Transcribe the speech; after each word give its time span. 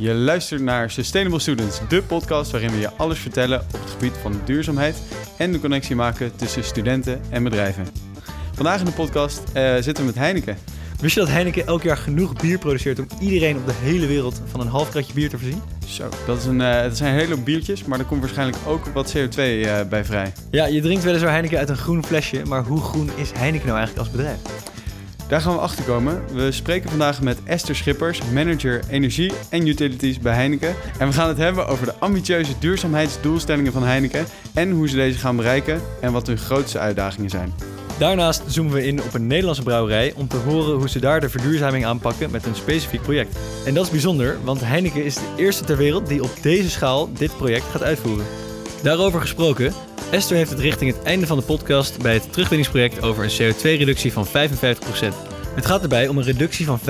Je 0.00 0.14
luistert 0.14 0.60
naar 0.60 0.90
Sustainable 0.90 1.38
Students, 1.38 1.80
de 1.88 2.02
podcast 2.02 2.50
waarin 2.50 2.70
we 2.70 2.78
je 2.78 2.90
alles 2.96 3.18
vertellen 3.18 3.60
op 3.60 3.80
het 3.80 3.90
gebied 3.90 4.12
van 4.22 4.40
duurzaamheid 4.44 4.96
en 5.36 5.52
de 5.52 5.60
connectie 5.60 5.96
maken 5.96 6.36
tussen 6.36 6.64
studenten 6.64 7.20
en 7.30 7.42
bedrijven. 7.42 7.86
Vandaag 8.54 8.78
in 8.78 8.84
de 8.84 8.92
podcast 8.92 9.42
uh, 9.56 9.74
zitten 9.74 9.96
we 9.96 10.04
met 10.04 10.14
Heineken. 10.14 10.56
Wist 11.00 11.14
je 11.14 11.20
dat 11.20 11.28
Heineken 11.28 11.66
elk 11.66 11.82
jaar 11.82 11.96
genoeg 11.96 12.40
bier 12.40 12.58
produceert 12.58 12.98
om 12.98 13.06
iedereen 13.20 13.56
op 13.56 13.66
de 13.66 13.72
hele 13.72 14.06
wereld 14.06 14.42
van 14.46 14.60
een 14.60 14.66
half 14.66 14.90
kratje 14.90 15.12
bier 15.12 15.28
te 15.28 15.38
voorzien? 15.38 15.62
Zo, 15.86 16.08
dat, 16.26 16.38
is 16.38 16.44
een, 16.44 16.60
uh, 16.60 16.82
dat 16.82 16.96
zijn 16.96 17.14
hele 17.14 17.36
biertjes, 17.36 17.84
maar 17.84 17.98
er 17.98 18.04
komt 18.04 18.20
waarschijnlijk 18.20 18.58
ook 18.66 18.86
wat 18.86 19.16
CO2 19.16 19.36
uh, 19.36 19.80
bij 19.88 20.04
vrij. 20.04 20.32
Ja, 20.50 20.66
je 20.66 20.80
drinkt 20.80 21.04
weliswaar 21.04 21.32
Heineken 21.32 21.58
uit 21.58 21.68
een 21.68 21.76
groen 21.76 22.04
flesje, 22.04 22.42
maar 22.44 22.64
hoe 22.64 22.80
groen 22.80 23.10
is 23.16 23.32
Heineken 23.32 23.66
nou 23.66 23.78
eigenlijk 23.78 24.08
als 24.08 24.16
bedrijf? 24.16 24.38
Daar 25.30 25.40
gaan 25.40 25.54
we 25.54 25.60
achter 25.60 25.84
komen. 25.84 26.22
We 26.32 26.52
spreken 26.52 26.90
vandaag 26.90 27.22
met 27.22 27.38
Esther 27.44 27.76
Schippers, 27.76 28.20
manager 28.32 28.80
energie 28.88 29.32
en 29.48 29.66
utilities 29.66 30.18
bij 30.18 30.34
Heineken. 30.34 30.74
En 30.98 31.06
we 31.06 31.12
gaan 31.12 31.28
het 31.28 31.38
hebben 31.38 31.66
over 31.66 31.86
de 31.86 31.94
ambitieuze 31.98 32.52
duurzaamheidsdoelstellingen 32.58 33.72
van 33.72 33.82
Heineken 33.82 34.26
en 34.54 34.70
hoe 34.70 34.88
ze 34.88 34.96
deze 34.96 35.18
gaan 35.18 35.36
bereiken 35.36 35.80
en 36.00 36.12
wat 36.12 36.26
hun 36.26 36.38
grootste 36.38 36.78
uitdagingen 36.78 37.30
zijn. 37.30 37.54
Daarnaast 37.98 38.42
zoomen 38.46 38.72
we 38.72 38.86
in 38.86 39.02
op 39.02 39.14
een 39.14 39.26
Nederlandse 39.26 39.62
brouwerij 39.62 40.12
om 40.16 40.28
te 40.28 40.36
horen 40.36 40.76
hoe 40.76 40.88
ze 40.88 41.00
daar 41.00 41.20
de 41.20 41.28
verduurzaming 41.28 41.84
aanpakken 41.84 42.30
met 42.30 42.46
een 42.46 42.54
specifiek 42.54 43.02
project. 43.02 43.38
En 43.66 43.74
dat 43.74 43.84
is 43.84 43.90
bijzonder, 43.90 44.38
want 44.44 44.60
Heineken 44.60 45.04
is 45.04 45.14
de 45.14 45.34
eerste 45.36 45.64
ter 45.64 45.76
wereld 45.76 46.06
die 46.06 46.22
op 46.22 46.30
deze 46.42 46.70
schaal 46.70 47.12
dit 47.12 47.36
project 47.36 47.64
gaat 47.64 47.82
uitvoeren. 47.82 48.26
Daarover 48.82 49.20
gesproken, 49.20 49.72
Esther 50.10 50.36
heeft 50.36 50.50
het 50.50 50.60
richting 50.60 50.94
het 50.94 51.02
einde 51.02 51.26
van 51.26 51.38
de 51.38 51.44
podcast 51.44 52.02
bij 52.02 52.14
het 52.14 52.32
terugwinningsproject 52.32 53.02
over 53.02 53.24
een 53.24 53.54
CO2-reductie 53.54 54.12
van 54.12 54.26
55%. 54.26 54.30
Het 55.54 55.66
gaat 55.66 55.82
erbij 55.82 56.08
om 56.08 56.18
een 56.18 56.24
reductie 56.24 56.66
van 56.66 56.80
55% 56.80 56.82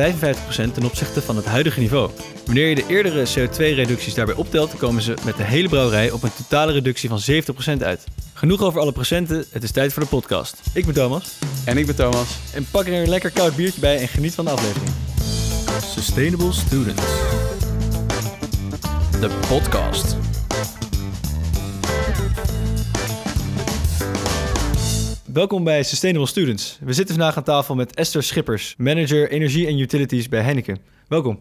ten 0.55 0.84
opzichte 0.84 1.23
van 1.23 1.37
het 1.37 1.45
huidige 1.45 1.80
niveau. 1.80 2.10
Wanneer 2.45 2.69
je 2.69 2.74
de 2.74 2.84
eerdere 2.87 3.27
CO2-reducties 3.27 4.15
daarbij 4.15 4.34
optelt, 4.34 4.77
komen 4.77 5.02
ze 5.02 5.15
met 5.24 5.37
de 5.37 5.43
hele 5.43 5.69
brouwerij 5.69 6.10
op 6.10 6.23
een 6.23 6.34
totale 6.37 6.73
reductie 6.73 7.09
van 7.09 7.21
70% 7.79 7.82
uit. 7.82 8.04
Genoeg 8.35 8.62
over 8.62 8.80
alle 8.80 8.93
procenten, 8.93 9.45
het 9.51 9.62
is 9.62 9.71
tijd 9.71 9.93
voor 9.93 10.02
de 10.02 10.09
podcast. 10.09 10.60
Ik 10.73 10.84
ben 10.84 10.95
Thomas. 10.95 11.38
En 11.65 11.79
ik 11.79 11.87
ben 11.87 11.96
Thomas. 11.96 12.37
En 12.55 12.66
pak 12.71 12.87
er 12.87 12.93
een 12.93 13.09
lekker 13.09 13.30
koud 13.30 13.57
biertje 13.57 13.80
bij 13.80 13.99
en 13.99 14.09
geniet 14.09 14.34
van 14.34 14.45
de 14.45 14.51
aflevering. 14.51 14.90
Sustainable 15.95 16.52
Students. 16.52 17.02
De 19.21 19.30
podcast. 19.49 20.16
Welkom 25.32 25.64
bij 25.64 25.82
Sustainable 25.82 26.28
Students. 26.28 26.78
We 26.80 26.92
zitten 26.92 27.14
vandaag 27.14 27.36
aan 27.36 27.42
tafel 27.42 27.74
met 27.74 27.95
Esther 27.95 28.23
Schippers, 28.23 28.74
manager 28.78 29.30
energie 29.30 29.66
en 29.66 29.78
utilities 29.78 30.28
bij 30.28 30.40
Heineken. 30.40 30.78
Welkom. 31.09 31.40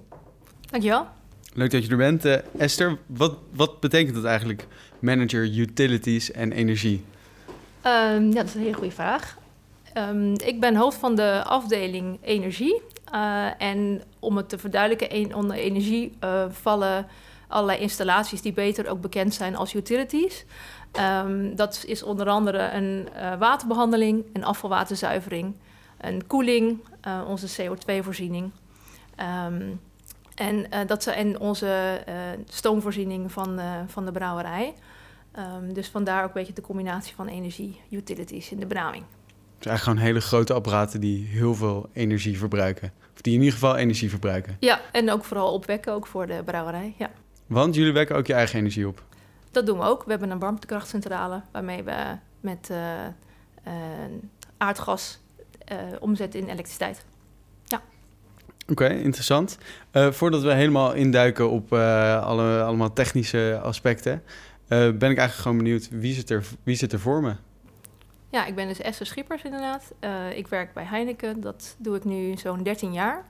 Dankjewel. 0.69 1.07
Leuk 1.53 1.71
dat 1.71 1.85
je 1.85 1.91
er 1.91 1.97
bent. 1.97 2.25
Uh, 2.25 2.35
Esther, 2.57 2.97
wat, 3.05 3.37
wat 3.53 3.79
betekent 3.79 4.15
dat 4.15 4.23
eigenlijk, 4.23 4.67
manager 4.99 5.57
utilities 5.57 6.31
en 6.31 6.51
energie? 6.51 7.03
Um, 7.85 8.27
ja, 8.27 8.33
dat 8.33 8.45
is 8.45 8.53
een 8.53 8.61
hele 8.61 8.73
goede 8.73 8.91
vraag. 8.91 9.37
Um, 9.97 10.33
ik 10.33 10.59
ben 10.59 10.75
hoofd 10.75 10.97
van 10.97 11.15
de 11.15 11.43
afdeling 11.43 12.17
energie. 12.21 12.81
Uh, 13.13 13.61
en 13.61 14.01
om 14.19 14.37
het 14.37 14.49
te 14.49 14.57
verduidelijken, 14.57 15.35
onder 15.35 15.57
energie 15.57 16.11
uh, 16.23 16.45
vallen 16.49 17.07
allerlei 17.47 17.79
installaties 17.79 18.41
die 18.41 18.53
beter 18.53 18.89
ook 18.89 19.01
bekend 19.01 19.33
zijn 19.33 19.55
als 19.55 19.73
utilities. 19.73 20.45
Um, 20.97 21.55
dat 21.55 21.83
is 21.87 22.03
onder 22.03 22.27
andere 22.27 22.71
een 22.71 23.07
uh, 23.15 23.37
waterbehandeling, 23.37 24.25
een 24.33 24.43
afvalwaterzuivering, 24.43 25.53
een 25.97 26.27
koeling, 26.27 26.79
uh, 27.07 27.21
onze 27.27 27.61
CO2-voorziening. 27.61 28.51
Um, 29.47 29.79
en, 30.35 30.55
uh, 30.55 30.79
dat 30.87 31.03
zijn 31.03 31.39
onze 31.39 32.01
stoomvoorziening 32.49 33.31
van, 33.31 33.59
van 33.87 34.05
de 34.05 34.11
brouwerij. 34.11 34.73
Um, 35.37 35.73
dus 35.73 35.87
vandaar 35.87 36.21
ook 36.21 36.27
een 36.27 36.33
beetje 36.33 36.53
de 36.53 36.61
combinatie 36.61 37.15
van 37.15 37.27
energie, 37.27 37.79
utilities 37.91 38.51
in 38.51 38.59
de 38.59 38.65
brouwing. 38.65 39.03
Dus 39.57 39.67
eigenlijk 39.67 39.83
gewoon 39.83 40.13
hele 40.13 40.27
grote 40.27 40.53
apparaten 40.53 41.01
die 41.01 41.25
heel 41.25 41.55
veel 41.55 41.89
energie 41.93 42.37
verbruiken. 42.37 42.91
Of 43.13 43.21
die 43.21 43.33
in 43.33 43.39
ieder 43.39 43.53
geval 43.53 43.75
energie 43.75 44.09
verbruiken. 44.09 44.57
Ja, 44.59 44.81
en 44.91 45.11
ook 45.11 45.23
vooral 45.23 45.53
opwekken, 45.53 45.93
ook 45.93 46.07
voor 46.07 46.27
de 46.27 46.41
brouwerij. 46.45 46.93
Ja. 46.97 47.09
Want 47.47 47.75
jullie 47.75 47.93
wekken 47.93 48.15
ook 48.15 48.27
je 48.27 48.33
eigen 48.33 48.59
energie 48.59 48.87
op? 48.87 49.03
Dat 49.51 49.65
doen 49.65 49.77
we 49.77 49.83
ook. 49.83 50.03
We 50.03 50.09
hebben 50.09 50.29
een 50.29 50.39
warmtekrachtcentrale 50.39 51.41
waarmee 51.51 51.83
we 51.83 52.17
met 52.39 52.69
uh, 52.71 52.77
uh, 53.67 53.73
aardgas 54.57 55.19
uh, 55.71 55.77
omzetten 55.99 56.39
in 56.39 56.49
elektriciteit. 56.49 57.05
Ja. 57.65 57.81
Oké, 58.61 58.71
okay, 58.71 59.01
interessant. 59.01 59.57
voordat 59.91 60.41
we 60.41 60.53
helemaal 60.53 60.93
induiken 60.93 61.49
op 61.49 61.73
alle, 61.73 62.61
allemaal 62.61 62.93
technische 62.93 63.59
aspecten, 63.63 64.23
ben 64.67 64.93
ik 64.93 65.01
eigenlijk 65.01 65.33
gewoon 65.33 65.57
benieuwd 65.57 65.89
wie 65.89 66.13
zit 66.13 66.29
er, 66.29 66.45
wie 66.63 66.75
zit 66.75 66.93
er 66.93 66.99
voor 66.99 67.21
me? 67.21 67.35
Ja, 68.31 68.45
ik 68.45 68.55
ben 68.55 68.67
dus 68.67 68.81
Esther 68.81 69.05
Schippers 69.05 69.43
inderdaad. 69.43 69.93
ik 70.35 70.47
werk 70.47 70.73
bij 70.73 70.83
Heineken. 70.83 71.41
Dat 71.41 71.75
doe 71.77 71.95
ik 71.95 72.03
nu 72.03 72.37
zo'n 72.37 72.63
13 72.63 72.93
jaar. 72.93 73.25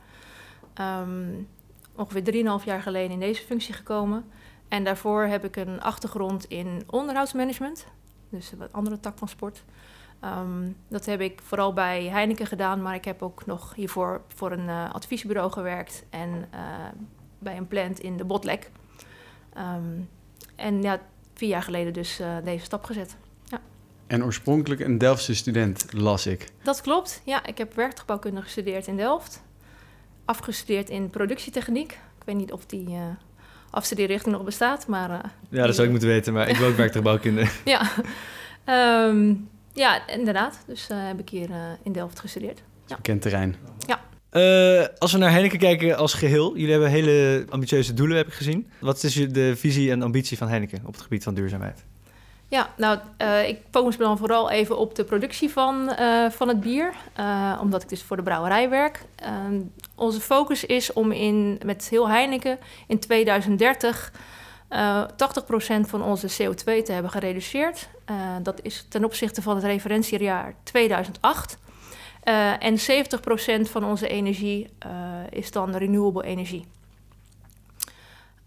Um, 0.82 1.48
ongeveer 1.96 2.60
3,5 2.60 2.66
jaar 2.66 2.82
geleden 2.82 3.12
in 3.12 3.20
deze 3.20 3.46
functie 3.46 3.74
gekomen. 3.74 4.26
En 4.70 4.84
daarvoor 4.84 5.24
heb 5.24 5.44
ik 5.44 5.56
een 5.56 5.82
achtergrond 5.82 6.46
in 6.46 6.84
onderhoudsmanagement, 6.88 7.86
dus 8.30 8.52
een 8.52 8.58
wat 8.58 8.74
andere 8.74 9.00
tak 9.00 9.18
van 9.18 9.28
sport. 9.28 9.64
Um, 10.26 10.76
dat 10.88 11.06
heb 11.06 11.22
ik 11.22 11.40
vooral 11.44 11.74
bij 11.74 12.04
Heineken 12.04 12.46
gedaan, 12.46 12.82
maar 12.82 12.96
ik 12.96 13.06
heb 13.06 13.22
ook 13.22 13.46
nog 13.46 13.76
hiervoor 13.76 14.22
voor 14.28 14.52
een 14.52 14.68
uh, 14.68 14.94
adviesbureau 14.94 15.52
gewerkt 15.52 16.06
en 16.10 16.30
uh, 16.30 16.60
bij 17.40 17.58
een 17.58 17.68
plant 17.68 18.00
in 18.00 18.18
de 18.18 18.24
Botlek. 18.24 18.72
Um, 19.58 20.10
en 20.56 20.82
ja, 20.82 21.00
vier 21.34 21.50
jaar 21.50 21.64
geleden 21.64 21.94
dus 21.94 22.20
uh, 22.20 22.38
deze 22.44 22.66
stap 22.66 22.84
gezet. 22.84 23.16
Ja. 23.44 23.62
En 24.08 24.24
oorspronkelijk 24.24 24.82
een 24.82 24.98
Delftse 24.98 25.36
student, 25.36 25.94
las 25.94 26.26
ik. 26.26 26.52
Dat 26.62 26.82
klopt, 26.82 27.22
ja. 27.26 27.46
Ik 27.46 27.58
heb 27.58 27.74
werktuigbouwkunde 27.74 28.42
gestudeerd 28.42 28.88
in 28.88 28.96
Delft. 28.98 29.42
Afgestudeerd 30.26 30.90
in 30.90 31.10
productietechniek. 31.10 31.92
Ik 31.92 32.26
weet 32.26 32.36
niet 32.36 32.52
of 32.52 32.66
die 32.66 32.98
afstudeerrichting 33.70 34.36
nog 34.36 34.44
bestaat. 34.44 34.88
Maar, 34.88 35.10
uh, 35.10 35.20
ja, 35.50 35.66
dat 35.66 35.76
zou 35.76 35.86
ik 35.86 35.92
moeten 35.92 36.10
weten, 36.10 36.34
maar 36.34 36.50
ik 36.50 36.56
wil 36.56 36.68
ook 36.68 36.76
werktuigbouwkunde. 36.84 37.48
ja. 37.66 37.92
Um, 39.06 39.50
ja, 39.74 40.08
inderdaad. 40.08 40.64
Dus 40.68 40.88
uh, 40.92 41.08
heb 41.08 41.20
ik 41.20 41.30
hier 41.30 41.50
uh, 41.50 41.56
in 41.84 41.92
Delft 41.92 42.20
gestudeerd. 42.20 42.62
Ja. 42.86 42.96
Bekend 42.96 43.22
terrein. 43.22 43.56
Ja. 43.88 44.00
Uh, 44.32 44.88
als 44.98 45.12
we 45.12 45.18
naar 45.18 45.32
Heineken 45.32 45.60
kijken 45.60 45.98
als 45.98 46.14
geheel, 46.14 46.56
jullie 46.56 46.72
hebben 46.72 46.90
hele 46.90 47.46
ambitieuze 47.50 47.94
doelen, 47.94 48.18
heb 48.18 48.28
ik 48.28 48.34
gezien. 48.34 48.70
Wat 48.80 49.04
is 49.04 49.14
de 49.14 49.56
visie 49.56 49.92
en 49.92 50.02
ambitie 50.02 50.38
van 50.38 50.48
Heineken 50.48 50.82
op 50.86 50.94
het 50.94 51.02
gebied 51.02 51.24
van 51.24 51.34
duurzaamheid? 51.34 51.86
Ja, 52.50 52.74
nou, 52.78 53.00
uh, 53.22 53.48
ik 53.48 53.60
focus 53.72 53.98
me 53.98 54.04
dan 54.04 54.18
vooral 54.18 54.50
even 54.50 54.78
op 54.78 54.96
de 54.96 55.04
productie 55.04 55.50
van, 55.50 55.96
uh, 56.00 56.30
van 56.30 56.48
het 56.48 56.60
bier, 56.60 56.94
uh, 57.20 57.60
omdat 57.62 57.84
ik 57.84 57.90
dus 57.90 58.04
voor 58.04 58.16
de 58.16 58.24
brouwerij 58.24 58.70
werk. 58.70 59.06
Ehm, 59.16 59.62
onze 59.96 60.22
focus 60.22 60.66
is 60.66 60.94
om 60.94 61.12
in, 61.12 61.60
met 61.66 61.90
heel 61.90 62.10
Heineken 62.10 62.60
in 62.88 63.00
2030 63.00 64.12
80% 65.16 65.88
van 65.88 66.04
onze 66.04 66.28
CO2 66.28 66.84
te 66.84 66.92
hebben 66.92 67.12
gereduceerd. 67.12 67.90
dat 68.42 68.60
is 68.62 68.86
ten 68.90 69.04
opzichte 69.04 69.42
van 69.42 69.56
het 69.56 69.64
referentiejaar 69.64 70.54
2008. 70.64 71.58
en 72.60 72.78
70% 72.78 73.70
van 73.70 73.84
onze 73.84 74.08
energie 74.08 74.70
is 75.30 75.52
dan 75.52 75.76
renewable 75.76 76.24
energie. 76.24 76.66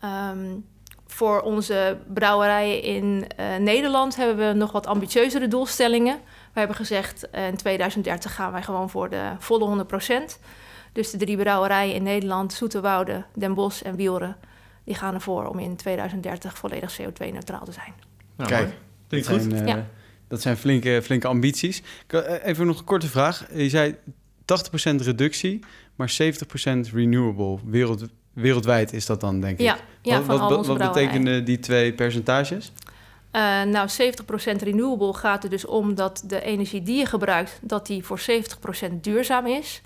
Um, 0.04 0.64
voor 1.12 1.40
onze 1.40 1.98
brouwerijen 2.14 2.82
in 2.82 3.24
uh, 3.40 3.56
Nederland 3.56 4.16
hebben 4.16 4.48
we 4.48 4.54
nog 4.54 4.72
wat 4.72 4.86
ambitieuzere 4.86 5.48
doelstellingen. 5.48 6.16
We 6.52 6.58
hebben 6.58 6.76
gezegd 6.76 7.28
uh, 7.34 7.46
in 7.46 7.56
2030 7.56 8.34
gaan 8.34 8.52
wij 8.52 8.62
gewoon 8.62 8.90
voor 8.90 9.10
de 9.10 9.30
volle 9.38 9.86
100%. 10.32 10.38
Dus 10.92 11.10
de 11.10 11.16
drie 11.16 11.36
brouwerijen 11.36 11.94
in 11.94 12.02
Nederland, 12.02 12.52
Zoeterwoude, 12.52 13.24
Den 13.34 13.54
Bosch 13.54 13.82
en 13.82 13.96
Wielren, 13.96 14.36
die 14.84 14.94
gaan 14.94 15.14
ervoor 15.14 15.46
om 15.46 15.58
in 15.58 15.76
2030 15.76 16.58
volledig 16.58 17.00
CO2-neutraal 17.00 17.64
te 17.64 17.72
zijn. 17.72 17.92
Nou, 18.36 18.50
Kijk, 18.50 18.74
dat 19.08 19.24
zijn, 19.24 19.52
uh, 19.52 19.66
ja. 19.66 19.86
dat 20.28 20.40
zijn 20.40 20.56
flinke, 20.56 21.00
flinke 21.02 21.26
ambities. 21.26 21.82
Even 22.42 22.66
nog 22.66 22.78
een 22.78 22.84
korte 22.84 23.08
vraag. 23.08 23.46
Je 23.54 23.68
zei 23.68 23.94
80% 23.94 24.44
reductie, 24.96 25.64
maar 25.96 26.12
70% 26.22 26.92
renewable 26.92 27.58
wereld, 27.64 28.04
wereldwijd 28.32 28.92
is 28.92 29.06
dat 29.06 29.20
dan, 29.20 29.40
denk 29.40 29.58
ik. 29.58 29.64
Ja, 29.64 29.76
ja 30.02 30.16
wat, 30.16 30.24
van 30.24 30.38
wat, 30.38 30.50
al 30.50 30.56
onze 30.56 30.76
wat 30.76 30.92
betekenen 30.92 31.44
die 31.44 31.58
twee 31.58 31.92
percentages? 31.92 32.72
Uh, 33.32 33.62
nou, 33.62 33.88
70% 33.88 34.62
renewable 34.62 35.14
gaat 35.14 35.44
er 35.44 35.50
dus 35.50 35.64
om 35.64 35.94
dat 35.94 36.22
de 36.26 36.42
energie 36.42 36.82
die 36.82 36.98
je 36.98 37.06
gebruikt, 37.06 37.58
dat 37.60 37.86
die 37.86 38.04
voor 38.04 38.20
70% 38.90 38.92
duurzaam 39.00 39.46
is. 39.46 39.82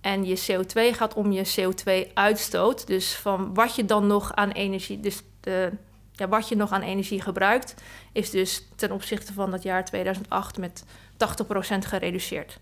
En 0.00 0.24
je 0.24 0.38
CO2 0.38 0.96
gaat 0.96 1.14
om 1.14 1.32
je 1.32 1.46
CO2-uitstoot. 1.60 2.86
Dus 2.86 3.14
van 3.14 3.54
wat 3.54 3.74
je 3.74 3.84
dan 3.84 4.06
nog 4.06 4.34
aan 4.34 4.50
energie, 4.50 5.00
dus 5.00 5.22
de, 5.40 5.70
ja, 6.12 6.28
wat 6.28 6.48
je 6.48 6.56
nog 6.56 6.72
aan 6.72 6.82
energie 6.82 7.20
gebruikt, 7.20 7.74
is 8.12 8.30
dus 8.30 8.66
ten 8.76 8.92
opzichte 8.92 9.32
van 9.32 9.50
dat 9.50 9.62
jaar 9.62 9.84
2008 9.84 10.58
met 10.58 10.84
80% 10.84 11.78
gereduceerd. 11.78 12.58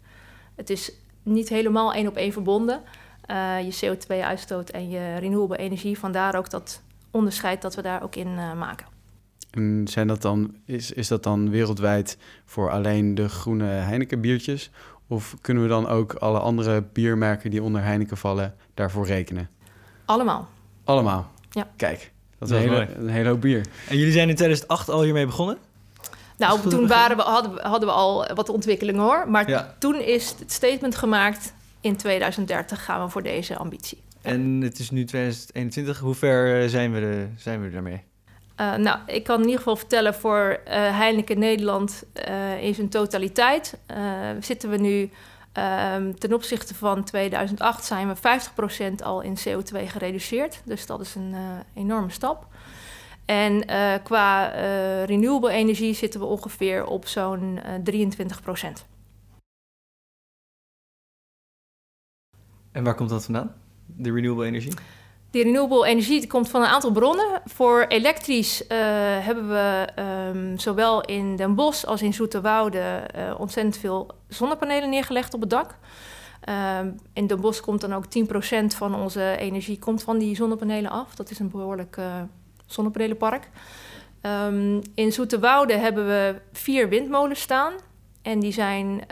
Het 0.54 0.70
is 0.70 0.92
niet 1.22 1.48
helemaal 1.48 1.92
één 1.92 2.08
op 2.08 2.16
één 2.16 2.32
verbonden. 2.32 2.82
Eh, 3.28 3.56
je 3.60 3.96
CO2-uitstoot 3.96 4.70
en 4.70 4.88
je 4.90 5.16
renewable 5.18 5.56
energie. 5.56 5.98
Vandaar 5.98 6.36
ook 6.36 6.50
dat 6.50 6.82
onderscheid 7.10 7.62
dat 7.62 7.74
we 7.74 7.82
daar 7.82 8.02
ook 8.02 8.16
in 8.16 8.38
eh, 8.38 8.52
maken. 8.52 8.86
En 9.50 9.86
zijn 9.90 10.06
dat 10.06 10.22
dan, 10.22 10.54
is, 10.64 10.92
is 10.92 11.08
dat 11.08 11.22
dan 11.22 11.50
wereldwijd 11.50 12.18
voor 12.44 12.70
alleen 12.70 13.14
de 13.14 13.28
groene 13.28 13.64
Heineken 13.64 14.20
biertjes? 14.20 14.70
Of 15.08 15.34
kunnen 15.40 15.62
we 15.62 15.68
dan 15.68 15.88
ook 15.88 16.12
alle 16.14 16.38
andere 16.38 16.82
biermerken 16.92 17.50
die 17.50 17.62
onder 17.62 17.82
Heineken 17.82 18.16
vallen 18.16 18.54
daarvoor 18.74 19.06
rekenen? 19.06 19.48
Allemaal. 20.04 20.48
Allemaal? 20.84 21.30
Ja. 21.50 21.68
Kijk, 21.76 22.12
dat 22.38 22.48
is 22.50 22.54
Dat 22.56 22.64
een 22.64 22.68
hele, 22.70 22.94
een 22.94 23.08
hele 23.08 23.28
hoop 23.28 23.40
bier. 23.40 23.66
En 23.88 23.96
jullie 23.96 24.12
zijn 24.12 24.28
in 24.28 24.34
2008 24.34 24.88
al 24.88 25.02
hiermee 25.02 25.26
begonnen? 25.26 25.58
Nou, 26.36 26.68
toen 26.68 26.86
waren 26.86 27.16
we, 27.16 27.22
hadden, 27.22 27.54
we, 27.54 27.60
hadden 27.60 27.88
we 27.88 27.94
al 27.94 28.26
wat 28.34 28.48
ontwikkelingen 28.48 29.02
hoor. 29.02 29.30
Maar 29.30 29.48
Ja. 29.48 29.74
toen 29.78 29.94
is 30.00 30.34
het 30.38 30.52
statement 30.52 30.96
gemaakt... 30.96 31.52
in 31.80 31.96
2030 31.96 32.84
gaan 32.84 33.04
we 33.04 33.10
voor 33.10 33.22
deze 33.22 33.56
ambitie. 33.56 34.02
En 34.22 34.60
het 34.60 34.78
is 34.78 34.90
nu 34.90 35.04
2021. 35.04 35.98
Hoe 35.98 36.14
ver 36.14 36.62
eh, 36.62 36.68
zijn 36.68 36.92
we, 36.92 37.28
zijn 37.36 37.62
we 37.62 37.70
daarmee? 37.70 38.02
Uh, 38.60 38.74
nou, 38.74 38.98
ik 39.06 39.24
kan 39.24 39.36
in 39.36 39.44
ieder 39.44 39.58
geval 39.58 39.76
vertellen 39.76 40.14
voor 40.14 40.60
uh, 40.66 40.72
Heineken 40.74 41.38
Nederland 41.38 42.04
uh, 42.28 42.62
in 42.62 42.74
zijn 42.74 42.88
totaliteit 42.88 43.78
zitten 44.40 44.70
we 44.70 44.76
nu 44.76 45.00
um, 45.00 46.18
ten 46.18 46.32
opzichte 46.32 46.74
van 46.74 47.04
2008 47.04 47.84
zijn 47.84 48.08
we 48.08 48.40
50% 49.00 49.04
al 49.04 49.20
in 49.20 49.36
CO2 49.36 49.86
gereduceerd. 49.86 50.62
Dus 50.64 50.86
dat 50.86 51.00
is 51.00 51.14
een 51.14 51.34
enorme 51.74 52.10
stap. 52.10 52.46
En 53.24 53.64
qua 54.02 54.46
renewable 55.04 55.50
energie 55.50 55.94
zitten 55.94 56.20
we 56.20 56.26
ongeveer 56.26 56.86
op 56.86 57.06
zo'n 57.06 57.58
uh, 57.86 58.06
23%. 58.06 58.97
En 62.72 62.84
waar 62.84 62.94
komt 62.94 63.10
dat 63.10 63.24
vandaan? 63.24 63.54
De 63.86 64.12
renewable 64.12 64.46
energie? 64.46 64.72
Die 65.30 65.42
renewable 65.42 65.86
energie 65.86 66.26
komt 66.26 66.48
van 66.48 66.60
een 66.60 66.68
aantal 66.68 66.90
bronnen. 66.90 67.42
Voor 67.44 67.84
elektrisch 67.88 68.62
uh, 68.62 68.68
hebben 69.24 69.48
we 69.48 69.88
um, 70.32 70.58
zowel 70.58 71.00
in 71.00 71.36
Den 71.36 71.54
Bosch 71.54 71.84
als 71.84 72.02
in 72.02 72.14
Zoeterwoude 72.14 73.10
uh, 73.16 73.40
ontzettend 73.40 73.76
veel 73.76 74.10
zonnepanelen 74.28 74.90
neergelegd 74.90 75.34
op 75.34 75.40
het 75.40 75.50
dak. 75.50 75.76
Um, 76.80 76.96
in 77.12 77.26
Den 77.26 77.40
Bosch 77.40 77.60
komt 77.60 77.80
dan 77.80 77.94
ook 77.94 78.04
10% 78.04 78.76
van 78.76 78.94
onze 78.94 79.36
energie 79.38 79.78
komt 79.78 80.02
van 80.02 80.18
die 80.18 80.36
zonnepanelen 80.36 80.90
af. 80.90 81.14
Dat 81.14 81.30
is 81.30 81.38
een 81.38 81.50
behoorlijk 81.50 81.96
uh, 81.96 82.04
zonnepanelenpark. 82.66 83.48
Um, 84.22 84.80
in 84.94 85.12
Zoeterwoude 85.12 85.72
hebben 85.72 86.06
we 86.06 86.40
vier 86.52 86.88
windmolens 86.88 87.40
staan. 87.40 87.72
En 88.28 88.40
die 88.40 88.52
zijn 88.52 89.02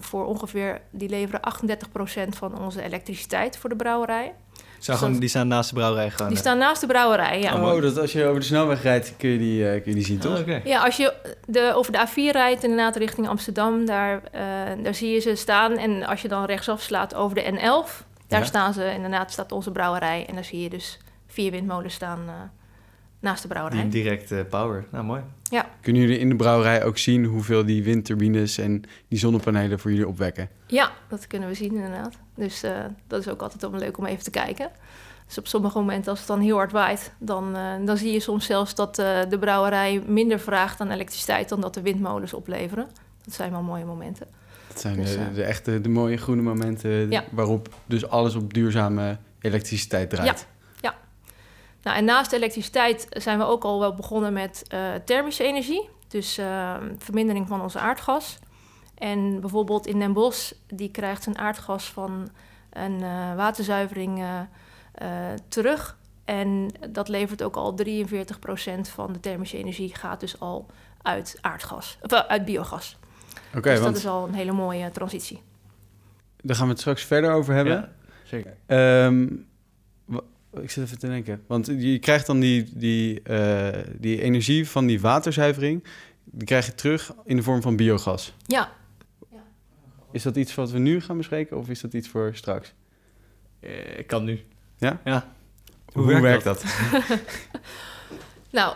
voor 0.00 0.26
ongeveer, 0.26 0.80
die 0.90 1.08
leveren 1.08 1.40
38% 1.40 2.28
van 2.28 2.58
onze 2.58 2.82
elektriciteit 2.82 3.58
voor 3.58 3.68
de 3.68 3.76
brouwerij. 3.76 4.32
Gewoon, 4.80 5.18
die 5.18 5.28
staan 5.28 5.48
naast 5.48 5.68
de 5.68 5.74
brouwerij 5.74 6.10
gewoon? 6.10 6.28
Die 6.28 6.38
staan 6.38 6.58
naast 6.58 6.80
de 6.80 6.86
brouwerij, 6.86 7.40
ja. 7.40 7.74
Oh, 7.74 7.82
dat 7.82 7.98
als 7.98 8.12
je 8.12 8.26
over 8.26 8.40
de 8.40 8.46
snelweg 8.46 8.82
rijdt, 8.82 9.14
kun 9.16 9.28
je 9.28 9.38
die, 9.38 9.62
uh, 9.62 9.70
kun 9.70 9.82
je 9.84 9.94
die 9.94 10.04
zien, 10.04 10.18
toch? 10.18 10.34
Oh, 10.34 10.40
okay. 10.40 10.60
Ja, 10.64 10.84
als 10.84 10.96
je 10.96 11.14
de, 11.46 11.72
over 11.74 11.92
de 11.92 12.08
A4 12.08 12.32
rijdt, 12.32 12.62
inderdaad 12.62 12.96
richting 12.96 13.28
Amsterdam, 13.28 13.86
daar, 13.86 14.22
uh, 14.34 14.40
daar 14.84 14.94
zie 14.94 15.10
je 15.10 15.20
ze 15.20 15.34
staan. 15.34 15.76
En 15.76 16.06
als 16.06 16.22
je 16.22 16.28
dan 16.28 16.44
rechtsaf 16.44 16.82
slaat 16.82 17.14
over 17.14 17.34
de 17.34 17.42
N11, 17.42 18.06
daar 18.26 18.40
ja. 18.40 18.46
staan 18.46 18.72
ze, 18.72 18.92
inderdaad 18.92 19.32
staat 19.32 19.52
onze 19.52 19.70
brouwerij. 19.70 20.26
En 20.26 20.34
daar 20.34 20.44
zie 20.44 20.60
je 20.60 20.70
dus 20.70 20.98
vier 21.26 21.50
windmolens 21.50 21.94
staan 21.94 22.20
uh, 22.26 22.32
naast 23.20 23.42
de 23.42 23.48
brouwerij. 23.48 23.82
Die 23.82 24.02
direct 24.02 24.30
uh, 24.30 24.40
power, 24.50 24.84
nou 24.90 25.04
mooi. 25.04 25.22
Ja. 25.50 25.66
Kunnen 25.80 26.02
jullie 26.02 26.18
in 26.18 26.28
de 26.28 26.36
brouwerij 26.36 26.84
ook 26.84 26.98
zien 26.98 27.24
hoeveel 27.24 27.64
die 27.64 27.82
windturbines 27.82 28.58
en 28.58 28.82
die 29.08 29.18
zonnepanelen 29.18 29.78
voor 29.78 29.90
jullie 29.90 30.08
opwekken? 30.08 30.48
Ja, 30.66 30.90
dat 31.08 31.26
kunnen 31.26 31.48
we 31.48 31.54
zien 31.54 31.74
inderdaad. 31.74 32.18
Dus 32.34 32.64
uh, 32.64 32.70
dat 33.06 33.20
is 33.20 33.28
ook 33.28 33.42
altijd 33.42 33.62
wel 33.62 33.80
leuk 33.80 33.98
om 33.98 34.06
even 34.06 34.24
te 34.24 34.30
kijken. 34.30 34.70
Dus 35.26 35.38
op 35.38 35.46
sommige 35.46 35.78
momenten, 35.78 36.10
als 36.10 36.18
het 36.18 36.28
dan 36.28 36.40
heel 36.40 36.56
hard 36.56 36.72
waait, 36.72 37.12
dan, 37.18 37.56
uh, 37.56 37.72
dan 37.84 37.96
zie 37.96 38.12
je 38.12 38.20
soms 38.20 38.46
zelfs 38.46 38.74
dat 38.74 38.98
uh, 38.98 39.18
de 39.28 39.38
brouwerij 39.38 40.02
minder 40.06 40.40
vraagt 40.40 40.80
aan 40.80 40.90
elektriciteit 40.90 41.48
dan 41.48 41.60
dat 41.60 41.74
de 41.74 41.82
windmolens 41.82 42.34
opleveren. 42.34 42.88
Dat 43.24 43.34
zijn 43.34 43.50
wel 43.50 43.62
mooie 43.62 43.84
momenten. 43.84 44.26
Dat 44.68 44.80
zijn 44.80 44.96
dus, 44.96 45.12
de, 45.12 45.32
de, 45.34 45.42
echte 45.42 45.80
de 45.80 45.88
mooie 45.88 46.16
groene 46.16 46.42
momenten 46.42 47.10
ja. 47.10 47.24
waarop 47.30 47.68
dus 47.86 48.08
alles 48.08 48.34
op 48.34 48.54
duurzame 48.54 49.16
elektriciteit 49.40 50.10
draait. 50.10 50.38
Ja. 50.38 50.59
Nou, 51.82 51.96
en 51.96 52.04
naast 52.04 52.32
elektriciteit 52.32 53.06
zijn 53.10 53.38
we 53.38 53.44
ook 53.44 53.64
al 53.64 53.80
wel 53.80 53.94
begonnen 53.94 54.32
met 54.32 54.64
uh, 54.74 54.94
thermische 55.04 55.44
energie. 55.44 55.88
Dus 56.08 56.38
uh, 56.38 56.76
vermindering 56.98 57.48
van 57.48 57.60
onze 57.60 57.78
aardgas. 57.78 58.38
En 58.94 59.40
bijvoorbeeld 59.40 59.86
in 59.86 59.98
Den 59.98 60.12
Bosch, 60.12 60.52
die 60.66 60.90
krijgt 60.90 61.22
zijn 61.22 61.38
aardgas 61.38 61.90
van 61.90 62.30
een 62.70 63.00
uh, 63.00 63.34
waterzuivering 63.34 64.18
uh, 64.18 64.40
terug. 65.48 65.98
En 66.24 66.72
dat 66.90 67.08
levert 67.08 67.42
ook 67.42 67.56
al 67.56 67.78
43% 67.86 67.86
van 68.80 69.12
de 69.12 69.20
thermische 69.20 69.58
energie 69.58 69.94
gaat 69.94 70.20
dus 70.20 70.40
al 70.40 70.66
uit 71.02 71.38
aardgas, 71.40 71.98
of 72.02 72.12
uit 72.12 72.44
biogas. 72.44 72.98
Oké, 73.48 73.58
okay, 73.58 73.72
dus 73.72 73.82
want 73.82 73.94
dat 73.94 74.02
is 74.02 74.10
al 74.10 74.28
een 74.28 74.34
hele 74.34 74.52
mooie 74.52 74.90
transitie. 74.90 75.42
Daar 76.42 76.56
gaan 76.56 76.64
we 76.64 76.70
het 76.70 76.80
straks 76.80 77.04
verder 77.04 77.32
over 77.32 77.54
hebben. 77.54 77.74
Ja, 77.74 77.88
zeker. 78.24 78.56
Um, 78.66 79.48
ik 80.52 80.70
zit 80.70 80.84
even 80.84 80.98
te 80.98 81.06
denken. 81.06 81.42
Want 81.46 81.66
je 81.66 81.98
krijgt 81.98 82.26
dan 82.26 82.40
die, 82.40 82.68
die, 82.74 83.20
uh, 83.30 83.68
die 83.98 84.22
energie 84.22 84.68
van 84.68 84.86
die 84.86 85.00
waterzuivering... 85.00 85.84
die 86.24 86.46
krijg 86.46 86.66
je 86.66 86.74
terug 86.74 87.14
in 87.24 87.36
de 87.36 87.42
vorm 87.42 87.62
van 87.62 87.76
biogas. 87.76 88.34
Ja. 88.46 88.72
ja. 89.30 89.42
Is 90.12 90.22
dat 90.22 90.36
iets 90.36 90.54
wat 90.54 90.70
we 90.70 90.78
nu 90.78 91.00
gaan 91.00 91.16
bespreken 91.16 91.56
of 91.56 91.68
is 91.68 91.80
dat 91.80 91.92
iets 91.92 92.08
voor 92.08 92.30
straks? 92.34 92.72
Uh, 93.60 93.98
ik 93.98 94.06
kan 94.06 94.24
nu. 94.24 94.40
Ja? 94.78 95.00
Ja. 95.04 95.32
Hoe, 95.92 96.02
Hoe 96.02 96.20
werkt, 96.20 96.44
werkt 96.44 96.44
dat? 96.44 96.64
dat? 96.92 97.18
nou, 98.58 98.74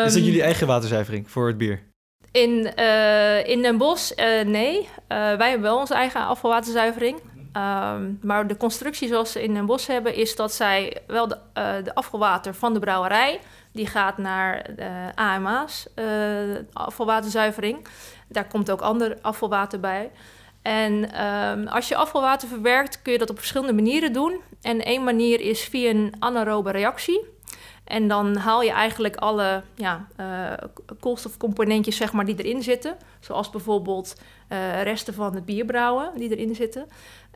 um, 0.00 0.06
is 0.06 0.12
dat 0.12 0.24
jullie 0.24 0.42
eigen 0.42 0.66
waterzuivering 0.66 1.30
voor 1.30 1.46
het 1.46 1.58
bier? 1.58 1.82
In, 2.30 2.72
uh, 2.78 3.48
in 3.48 3.62
Den 3.62 3.76
Bosch, 3.78 4.10
uh, 4.10 4.44
nee. 4.44 4.80
Uh, 4.80 4.88
wij 5.08 5.48
hebben 5.48 5.60
wel 5.60 5.78
onze 5.78 5.94
eigen 5.94 6.26
afvalwaterzuivering. 6.26 7.20
Um, 7.56 8.18
maar 8.22 8.46
de 8.46 8.56
constructie 8.56 9.08
zoals 9.08 9.32
ze 9.32 9.42
in 9.42 9.54
Den 9.54 9.66
Bosch 9.66 9.86
hebben... 9.86 10.14
is 10.14 10.36
dat 10.36 10.52
zij 10.52 11.02
wel 11.06 11.28
de, 11.28 11.38
de 11.84 11.94
afvalwater 11.94 12.54
van 12.54 12.74
de 12.74 12.78
brouwerij... 12.78 13.40
die 13.72 13.86
gaat 13.86 14.18
naar 14.18 14.66
AMA's, 15.14 15.86
afvalwaterzuivering. 16.72 17.86
Daar 18.28 18.46
komt 18.48 18.70
ook 18.70 18.80
ander 18.80 19.18
afvalwater 19.20 19.80
bij. 19.80 20.10
En 20.62 21.24
um, 21.26 21.66
als 21.66 21.88
je 21.88 21.96
afvalwater 21.96 22.48
verwerkt, 22.48 23.02
kun 23.02 23.12
je 23.12 23.18
dat 23.18 23.30
op 23.30 23.38
verschillende 23.38 23.72
manieren 23.72 24.12
doen. 24.12 24.40
En 24.62 24.84
één 24.84 25.04
manier 25.04 25.40
is 25.40 25.64
via 25.64 25.90
een 25.90 26.14
anaerobe 26.18 26.70
reactie. 26.70 27.34
En 27.84 28.08
dan 28.08 28.36
haal 28.36 28.62
je 28.62 28.70
eigenlijk 28.70 29.16
alle 29.16 29.62
ja, 29.74 30.06
uh, 30.20 30.52
koolstofcomponentjes 31.00 31.96
zeg 31.96 32.12
maar, 32.12 32.24
die 32.24 32.44
erin 32.44 32.62
zitten. 32.62 32.96
Zoals 33.20 33.50
bijvoorbeeld 33.50 34.20
resten 34.82 35.14
van 35.14 35.34
het 35.34 35.44
bierbrouwen 35.44 36.10
die 36.14 36.36
erin 36.36 36.54
zitten. 36.54 36.86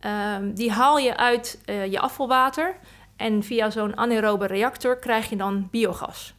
Um, 0.07 0.55
die 0.55 0.73
haal 0.73 0.99
je 0.99 1.17
uit 1.17 1.61
uh, 1.67 1.87
je 1.87 2.01
afvalwater. 2.01 2.77
En 3.17 3.43
via 3.43 3.71
zo'n 3.71 3.97
anaerobe 3.97 4.47
reactor 4.47 4.99
krijg 4.99 5.29
je 5.29 5.37
dan 5.37 5.69
biogas. 5.71 6.35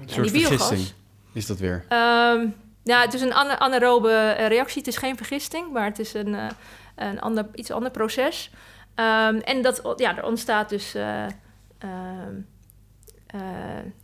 Een 0.00 0.08
soort 0.08 0.22
die 0.22 0.32
biogas, 0.32 0.66
vergisting 0.66 1.00
is 1.32 1.46
dat 1.46 1.58
weer? 1.58 1.84
Um, 1.88 2.54
ja, 2.82 3.00
het 3.00 3.14
is 3.14 3.20
een 3.20 3.34
ana 3.34 3.58
anaerobe 3.58 4.30
reactie. 4.30 4.78
Het 4.78 4.86
is 4.86 4.96
geen 4.96 5.16
vergisting, 5.16 5.72
maar 5.72 5.84
het 5.84 5.98
is 5.98 6.14
een, 6.14 6.28
uh, 6.28 6.46
een 6.96 7.20
ander, 7.20 7.46
iets 7.54 7.70
ander 7.70 7.90
proces. 7.90 8.50
Um, 8.96 9.40
en 9.40 9.62
dat, 9.62 9.94
ja, 9.96 10.16
er 10.16 10.24
ontstaat 10.24 10.68
dus 10.68 10.94
uh, 10.94 11.26
uh, 11.84 11.90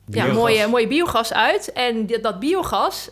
ja, 0.06 0.32
mooie, 0.32 0.66
mooie 0.66 0.86
biogas 0.86 1.32
uit. 1.32 1.72
En 1.72 2.06
die, 2.06 2.20
dat 2.20 2.40
biogas, 2.40 3.10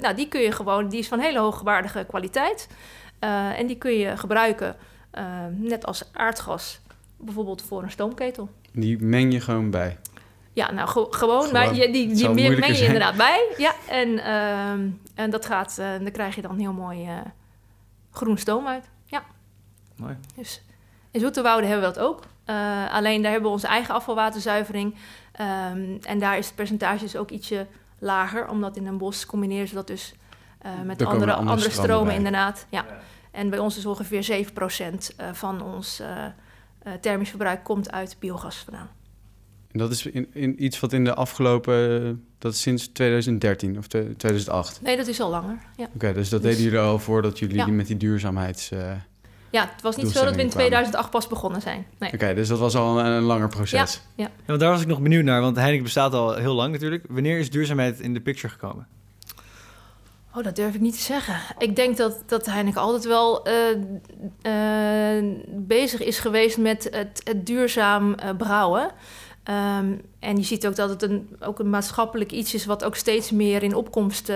nou, 0.00 0.14
die 0.14 0.28
kun 0.28 0.40
je 0.40 0.52
gewoon, 0.52 0.88
die 0.88 0.98
is 0.98 1.08
van 1.08 1.18
hele 1.18 1.38
hoogwaardige 1.38 2.04
kwaliteit. 2.08 2.68
en 3.56 3.66
die 3.66 3.76
kun 3.76 3.92
je 3.92 4.16
gebruiken, 4.16 4.76
net 5.50 5.86
als 5.86 6.04
aardgas, 6.12 6.80
bijvoorbeeld 7.16 7.62
voor 7.62 7.82
een 7.82 7.90
stoomketel. 7.90 8.50
Die 8.72 9.02
meng 9.02 9.32
je 9.32 9.40
gewoon 9.40 9.70
bij? 9.70 9.98
Ja, 10.52 10.72
nou 10.72 10.88
ge 10.88 10.92
gewoon, 10.92 11.14
gewoon. 11.14 11.52
Maar 11.52 11.74
je, 11.74 11.90
die, 11.90 12.14
die 12.14 12.28
meng 12.28 12.66
je 12.66 12.74
zijn. 12.74 12.86
inderdaad 12.86 13.16
bij. 13.16 13.54
Ja, 13.56 13.74
en, 13.88 14.08
uh, 14.08 14.70
en 15.14 15.30
dat 15.30 15.46
gaat, 15.46 15.76
uh, 15.80 15.86
dan 15.98 16.10
krijg 16.10 16.34
je 16.34 16.42
dan 16.42 16.58
heel 16.58 16.72
mooi 16.72 17.04
uh, 17.04 17.18
groen 18.10 18.38
stoom 18.38 18.66
uit. 18.66 18.84
Ja. 19.04 19.22
Mooi. 19.96 20.16
Dus 20.36 20.62
in 21.10 21.20
Zoeterwoude 21.20 21.66
hebben 21.66 21.88
we 21.88 21.94
dat 21.94 22.04
ook. 22.04 22.22
Uh, 22.46 22.94
alleen 22.94 23.22
daar 23.22 23.30
hebben 23.30 23.48
we 23.48 23.56
onze 23.56 23.66
eigen 23.66 23.94
afvalwaterzuivering. 23.94 24.94
Um, 25.40 25.98
en 26.02 26.18
daar 26.18 26.38
is 26.38 26.46
het 26.46 26.54
percentage 26.54 27.00
dus 27.00 27.16
ook 27.16 27.30
ietsje 27.30 27.66
lager, 27.98 28.48
omdat 28.48 28.76
in 28.76 28.86
een 28.86 28.98
bos 28.98 29.26
combineren 29.26 29.68
ze 29.68 29.74
dat 29.74 29.86
dus 29.86 30.14
met 30.62 31.02
andere, 31.02 31.32
andere, 31.32 31.32
andere 31.32 31.70
stromen, 31.70 31.84
stromen 31.84 32.14
inderdaad. 32.14 32.66
Ja. 32.68 32.84
ja. 32.88 33.00
En 33.30 33.50
bij 33.50 33.58
ons 33.58 33.76
is 33.76 33.86
ongeveer 33.86 34.46
7% 34.52 35.16
van 35.32 35.62
ons 35.62 36.02
thermisch 37.00 37.28
verbruik 37.28 37.64
komt 37.64 37.90
uit 37.90 38.16
biogas 38.18 38.56
vandaan. 38.56 38.88
En 39.72 39.78
dat 39.78 39.90
is 39.90 40.06
in, 40.06 40.26
in 40.32 40.64
iets 40.64 40.80
wat 40.80 40.92
in 40.92 41.04
de 41.04 41.14
afgelopen, 41.14 42.24
dat 42.38 42.52
is 42.52 42.60
sinds 42.60 42.88
2013 42.88 43.78
of 43.78 43.86
2008? 43.86 44.80
Nee, 44.82 44.96
dat 44.96 45.06
is 45.06 45.20
al 45.20 45.30
langer, 45.30 45.58
ja. 45.76 45.84
Oké, 45.84 45.94
okay, 45.94 46.12
dus 46.12 46.28
dat 46.28 46.42
dus, 46.42 46.50
deden 46.50 46.64
jullie 46.64 46.86
al 46.86 46.98
voordat 46.98 47.38
jullie 47.38 47.56
ja. 47.56 47.66
met 47.66 47.86
die 47.86 47.96
duurzaamheids... 47.96 48.70
Uh... 48.70 48.92
Ja, 49.50 49.70
het 49.72 49.82
was 49.82 49.96
niet 49.96 50.06
zo 50.06 50.12
dat 50.12 50.22
we 50.22 50.30
in 50.30 50.36
Doelstellingen 50.36 50.50
kwamen. 50.50 50.66
2008 50.66 51.10
pas 51.10 51.26
begonnen 51.26 51.60
zijn. 51.60 51.86
Nee. 51.98 52.12
Oké, 52.12 52.34
dus 52.34 52.48
dat 52.48 52.58
was 52.58 52.76
al 52.76 52.98
een, 52.98 53.06
een 53.06 53.22
langer 53.22 53.48
proces. 53.48 54.00
Ja, 54.14 54.30
want 54.46 54.60
daar 54.60 54.70
was 54.70 54.80
ik 54.80 54.86
nog 54.86 55.00
benieuwd 55.00 55.24
naar, 55.24 55.40
want 55.40 55.56
Heineken 55.56 55.82
bestaat 55.82 56.12
al 56.12 56.34
heel 56.34 56.54
lang 56.54 56.72
natuurlijk. 56.72 57.04
Wanneer 57.08 57.38
is 57.38 57.50
duurzaamheid 57.50 58.00
in 58.00 58.14
de 58.14 58.20
picture 58.20 58.52
gekomen? 58.52 58.86
Oh, 60.34 60.44
dat 60.44 60.56
durf 60.56 60.74
ik 60.74 60.80
niet 60.80 60.94
te 60.94 61.00
zeggen. 61.00 61.34
Ik 61.58 61.76
denk 61.76 61.96
dat, 61.96 62.22
dat 62.26 62.46
Heineken 62.46 62.80
altijd 62.80 63.04
wel 63.04 63.44
eh, 63.44 63.70
eh, 64.42 65.24
bezig 65.48 66.02
is 66.02 66.18
geweest 66.18 66.58
met 66.58 66.88
het, 66.90 67.46
duurzaam 67.46 68.14
eh, 68.14 68.36
brouwen. 68.36 68.90
Ehm, 69.42 69.94
en 70.18 70.36
je 70.36 70.42
ziet 70.42 70.66
ook 70.66 70.76
dat 70.76 70.88
het 70.88 71.02
een, 71.02 71.36
ook 71.40 71.58
een 71.58 71.70
maatschappelijk 71.70 72.32
iets 72.32 72.54
is 72.54 72.66
wat 72.66 72.84
ook 72.84 72.96
steeds 72.96 73.30
meer 73.30 73.62
in 73.62 73.74
opkomst 73.74 74.32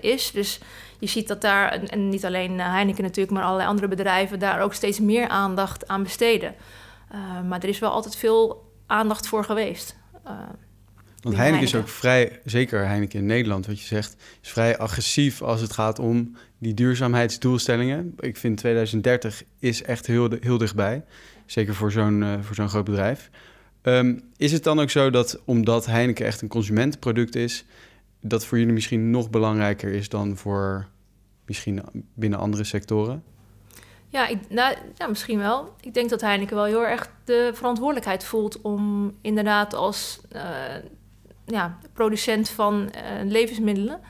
is. 0.00 0.30
Dus 0.30 0.60
je 0.98 1.06
ziet 1.06 1.28
dat 1.28 1.40
daar, 1.40 1.72
en, 1.72 1.88
en 1.88 2.08
niet 2.08 2.24
alleen 2.24 2.60
Heineken 2.60 3.02
natuurlijk, 3.02 3.34
maar 3.36 3.44
allerlei 3.44 3.68
andere 3.68 3.88
bedrijven 3.88 4.38
daar 4.38 4.60
ook 4.60 4.74
steeds 4.74 5.00
meer 5.00 5.28
aandacht 5.28 5.88
aan 5.88 6.02
besteden. 6.02 6.54
Maar 7.48 7.62
er 7.62 7.68
is 7.68 7.78
wel 7.78 7.90
altijd 7.90 8.16
veel 8.16 8.70
aandacht 8.86 9.26
voor 9.26 9.44
geweest. 9.44 9.96
Want 11.22 11.36
Heineken 11.36 11.66
is 11.66 11.74
ook 11.74 11.88
vrij, 11.88 12.40
zeker 12.44 12.86
Heineken 12.86 13.18
in 13.18 13.26
Nederland, 13.26 13.66
wat 13.66 13.80
je 13.80 13.86
zegt, 13.86 14.16
is 14.42 14.48
vrij 14.48 14.78
agressief 14.78 15.42
als 15.42 15.60
het 15.60 15.72
gaat 15.72 15.98
om 15.98 16.36
die 16.58 16.74
duurzaamheidsdoelstellingen. 16.74 18.14
Ik 18.18 18.36
vind 18.36 18.56
2030 18.56 19.42
is 19.58 19.82
echt 19.82 20.06
heel, 20.06 20.28
heel 20.40 20.58
dichtbij. 20.58 21.04
Zeker 21.46 21.74
voor 21.74 21.92
zo'n 21.92 22.22
eh, 22.22 22.34
voor 22.40 22.54
zo'n 22.54 22.68
groot 22.68 22.84
bedrijf. 22.84 23.30
Ehm, 23.82 24.18
is 24.36 24.52
het 24.52 24.64
dan 24.64 24.80
ook 24.80 24.90
zo 24.90 25.10
dat 25.10 25.40
omdat 25.44 25.86
Heineken 25.86 26.26
echt 26.26 26.40
een 26.40 26.48
consumentenproduct 26.48 27.34
is, 27.34 27.64
dat 28.20 28.44
voor 28.44 28.58
jullie 28.58 28.72
misschien 28.72 29.10
nog 29.10 29.30
belangrijker 29.30 29.92
is 29.92 30.08
dan 30.08 30.36
voor 30.36 30.88
misschien 31.46 31.82
binnen 32.14 32.38
andere 32.38 32.64
sectoren? 32.64 33.22
Ja, 34.08 34.26
ik, 34.28 34.38
nou, 34.48 34.76
ja, 34.94 35.06
misschien 35.06 35.38
wel. 35.38 35.74
Ik 35.80 35.94
denk 35.94 36.10
dat 36.10 36.20
Heineken 36.20 36.56
wel 36.56 36.64
heel 36.64 36.86
erg 36.86 37.10
de 37.24 37.50
verantwoordelijkheid 37.54 38.24
voelt 38.24 38.60
om 38.60 39.12
inderdaad 39.20 39.74
als 39.74 40.20
eh, 40.28 40.42
ja, 41.44 41.78
producent 41.92 42.48
van 42.48 42.90
eh, 42.90 43.02
levensmiddelen 43.24 44.00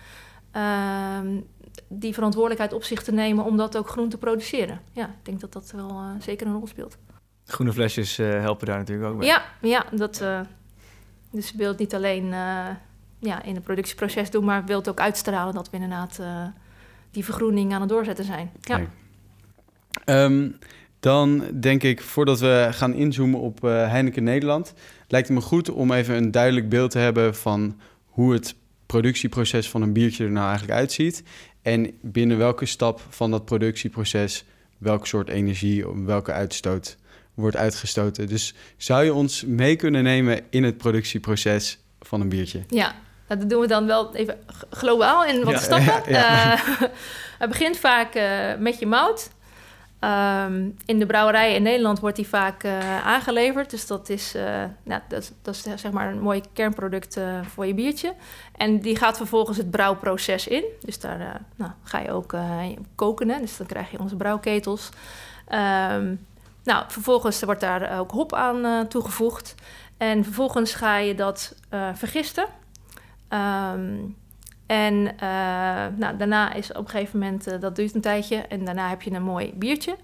ehm, 0.51 1.41
die 1.89 2.15
verantwoordelijkheid 2.15 2.73
op 2.73 2.85
zich 2.85 3.03
te 3.03 3.13
nemen 3.13 3.45
om 3.45 3.57
dat 3.57 3.77
ook 3.77 3.89
groen 3.89 4.09
te 4.09 4.19
produceren. 4.19 4.81
Ja, 4.93 5.05
ik 5.07 5.25
denk 5.25 5.41
dat 5.41 5.53
dat 5.53 5.71
wel 5.71 5.89
eh, 5.89 6.11
zeker 6.21 6.47
een 6.47 6.53
rol 6.53 6.67
speelt. 6.67 6.99
Groene 7.47 7.73
flesjes 7.73 8.19
eh, 8.19 8.29
helpen 8.41 8.67
daar 8.67 8.79
natuurlijk 8.79 9.09
ook 9.11 9.19
bij. 9.19 9.27
Ja, 9.27 9.43
ja 9.61 9.87
dat, 9.93 10.21
eh, 10.21 10.41
dus 11.31 11.51
je 11.51 11.57
wilt 11.57 11.79
niet 11.79 11.95
alleen 11.95 12.25
eh, 12.33 12.69
ja, 13.19 13.43
in 13.43 13.55
het 13.55 13.65
productieproces 13.65 14.31
doen, 14.31 14.45
maar 14.45 14.65
wilt 14.65 14.89
ook 14.89 15.01
uitstralen 15.01 15.55
dat 15.55 15.71
we 15.71 15.77
inderdaad 15.77 16.19
eh, 16.19 16.45
die 17.11 17.25
vergroening 17.25 17.73
aan 17.73 17.81
het 17.81 17.89
doorzetten 17.89 18.25
zijn. 18.25 18.51
Ja. 18.61 18.81
Ehm, 20.05 20.51
dan 21.03 21.45
denk 21.61 21.83
ik, 21.83 22.03
voordat 22.03 22.41
we 22.41 22.69
gaan 22.71 22.95
inzoomen 22.95 23.41
op 23.41 23.65
eh, 23.65 23.71
Heineken 23.71 24.25
Nederland, 24.25 24.73
lijkt 25.09 25.29
het 25.29 25.37
me 25.37 25.43
goed 25.43 25.71
om 25.71 25.93
even 25.93 26.17
een 26.17 26.31
duidelijk 26.31 26.69
beeld 26.69 26.91
te 26.91 26.99
hebben 26.99 27.35
van 27.35 27.81
hoe 28.07 28.33
het 28.33 28.55
productieproces 28.87 29.69
van 29.69 29.83
een 29.83 29.93
biertje 29.93 30.25
er 30.25 30.31
nou 30.31 30.49
eigenlijk 30.49 30.79
uitziet. 30.79 31.23
En 31.63 31.91
binnen 32.01 32.39
welke 32.39 32.67
stap 32.67 33.01
van 33.09 33.31
dat 33.31 33.45
productieproces 33.45 34.45
welk 34.79 35.07
soort 35.07 35.29
energie, 35.29 35.87
welke 36.05 36.33
uitstoot 36.33 36.97
wordt 37.35 37.57
uitgestoten. 37.57 38.27
Dus 38.29 38.55
zou 38.77 39.05
je 39.05 39.15
ons 39.15 39.45
mee 39.45 39.77
kunnen 39.77 40.03
nemen 40.03 40.41
in 40.51 40.63
het 40.65 40.77
productieproces 40.77 41.79
van 42.01 42.21
een 42.21 42.29
biertje? 42.29 42.61
Ja, 42.69 42.95
nou, 43.29 43.41
dat 43.41 43.51
doen 43.51 43.61
we 43.61 43.67
dan 43.67 43.87
wel 43.87 44.15
even 44.17 44.39
globaal 44.71 45.25
in 45.25 45.45
wat 45.45 45.53
Ja, 45.53 45.59
stappen. 45.59 46.13
ja, 46.13 46.53
Eh, 46.53 46.61
het 47.43 47.49
begint 47.49 47.77
vaak 47.79 48.15
eh, 48.15 48.57
met 48.59 48.79
je 48.79 48.87
mout. 48.87 49.31
Ehm, 50.03 50.69
in 50.87 50.99
de 50.99 51.07
brouwerij 51.07 51.55
in 51.55 51.63
Nederland 51.63 52.01
wordt 52.01 52.17
die 52.17 52.29
vaak 52.29 52.63
eh, 52.63 53.07
aangeleverd. 53.07 53.71
Dus 53.71 53.87
dat 53.87 54.09
is, 54.09 54.35
eh, 54.35 54.65
nou, 54.83 55.01
dat, 55.09 55.33
is- 55.45 55.63
zeg 55.63 55.91
maar 55.91 56.13
een 56.13 56.21
mooi 56.21 56.43
kernproduct 56.53 57.17
eh, 57.17 57.41
voor 57.47 57.67
je 57.67 57.75
biertje. 57.75 58.15
En 58.57 58.81
die 58.81 58.97
gaat 58.97 59.17
vervolgens 59.17 59.57
het 59.57 59.71
brouwproces 59.71 60.47
in. 60.47 60.65
Dus 60.81 61.01
daar 61.01 61.41
nou, 61.57 61.71
ga 61.83 61.99
je 61.99 62.13
ook 62.13 62.35
koken. 62.95 63.29
Hè? 63.29 63.39
Dus 63.41 63.57
dan 63.57 63.67
krijg 63.67 63.91
je 63.91 63.99
onze 63.99 64.17
brouwketels. 64.17 64.89
Ehm, 65.49 66.15
nou, 66.65 66.85
vervolgens 66.89 67.43
wordt 67.43 67.61
daar 67.61 67.99
ook 67.99 68.11
hop 68.11 68.35
aan 68.35 68.89
toegevoegd. 68.89 69.55
En 69.97 70.25
vervolgens 70.25 70.75
ga 70.75 70.97
je 70.97 71.15
dat 71.15 71.55
vergisten. 71.95 72.47
Ehm, 73.29 73.95
en 74.73 75.19
eh, 75.19 75.29
nou, 75.97 76.17
daarna 76.17 76.53
is 76.53 76.73
op 76.73 76.85
een 76.85 76.89
gegeven 76.91 77.19
moment, 77.19 77.47
eh, 77.47 77.61
dat 77.61 77.77
duurt 77.77 77.95
een 77.95 78.01
tijdje, 78.01 78.37
en 78.37 78.65
daarna 78.65 78.89
heb 78.89 79.03
je 79.03 79.13
een 79.13 79.23
mooi 79.23 79.53
biertje. 79.55 79.97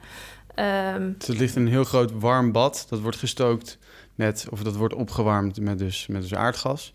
Ehm, 0.55 1.13
Dus 1.19 1.27
het 1.27 1.39
ligt 1.39 1.57
in 1.57 1.63
een 1.63 1.69
heel 1.69 1.85
groot 1.85 2.13
warm 2.13 2.53
bad. 2.53 2.87
Dat 2.89 3.01
wordt 3.01 3.17
gestookt 3.17 3.79
met, 4.15 4.47
of 4.51 4.63
dat 4.63 4.77
wordt 4.77 4.95
opgewarmd 4.95 5.61
met 5.61 5.79
dus, 5.79 6.07
met 6.07 6.23
dus 6.23 6.35
aardgas. 6.35 6.95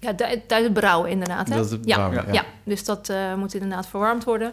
ja, 0.00 0.14
tij- 0.14 0.44
tijdens 0.46 0.70
het 0.70 0.72
brouwen 0.72 1.10
inderdaad. 1.10 1.48
Hè? 1.48 1.54
Dat 1.54 1.64
is 1.64 1.70
het 1.70 1.84
ja, 1.84 1.94
brouwen, 1.94 2.26
ja. 2.26 2.32
ja. 2.32 2.44
dus 2.64 2.84
dat 2.84 3.08
eh, 3.08 3.34
moet 3.34 3.54
inderdaad 3.54 3.86
verwarmd 3.86 4.24
worden. 4.24 4.52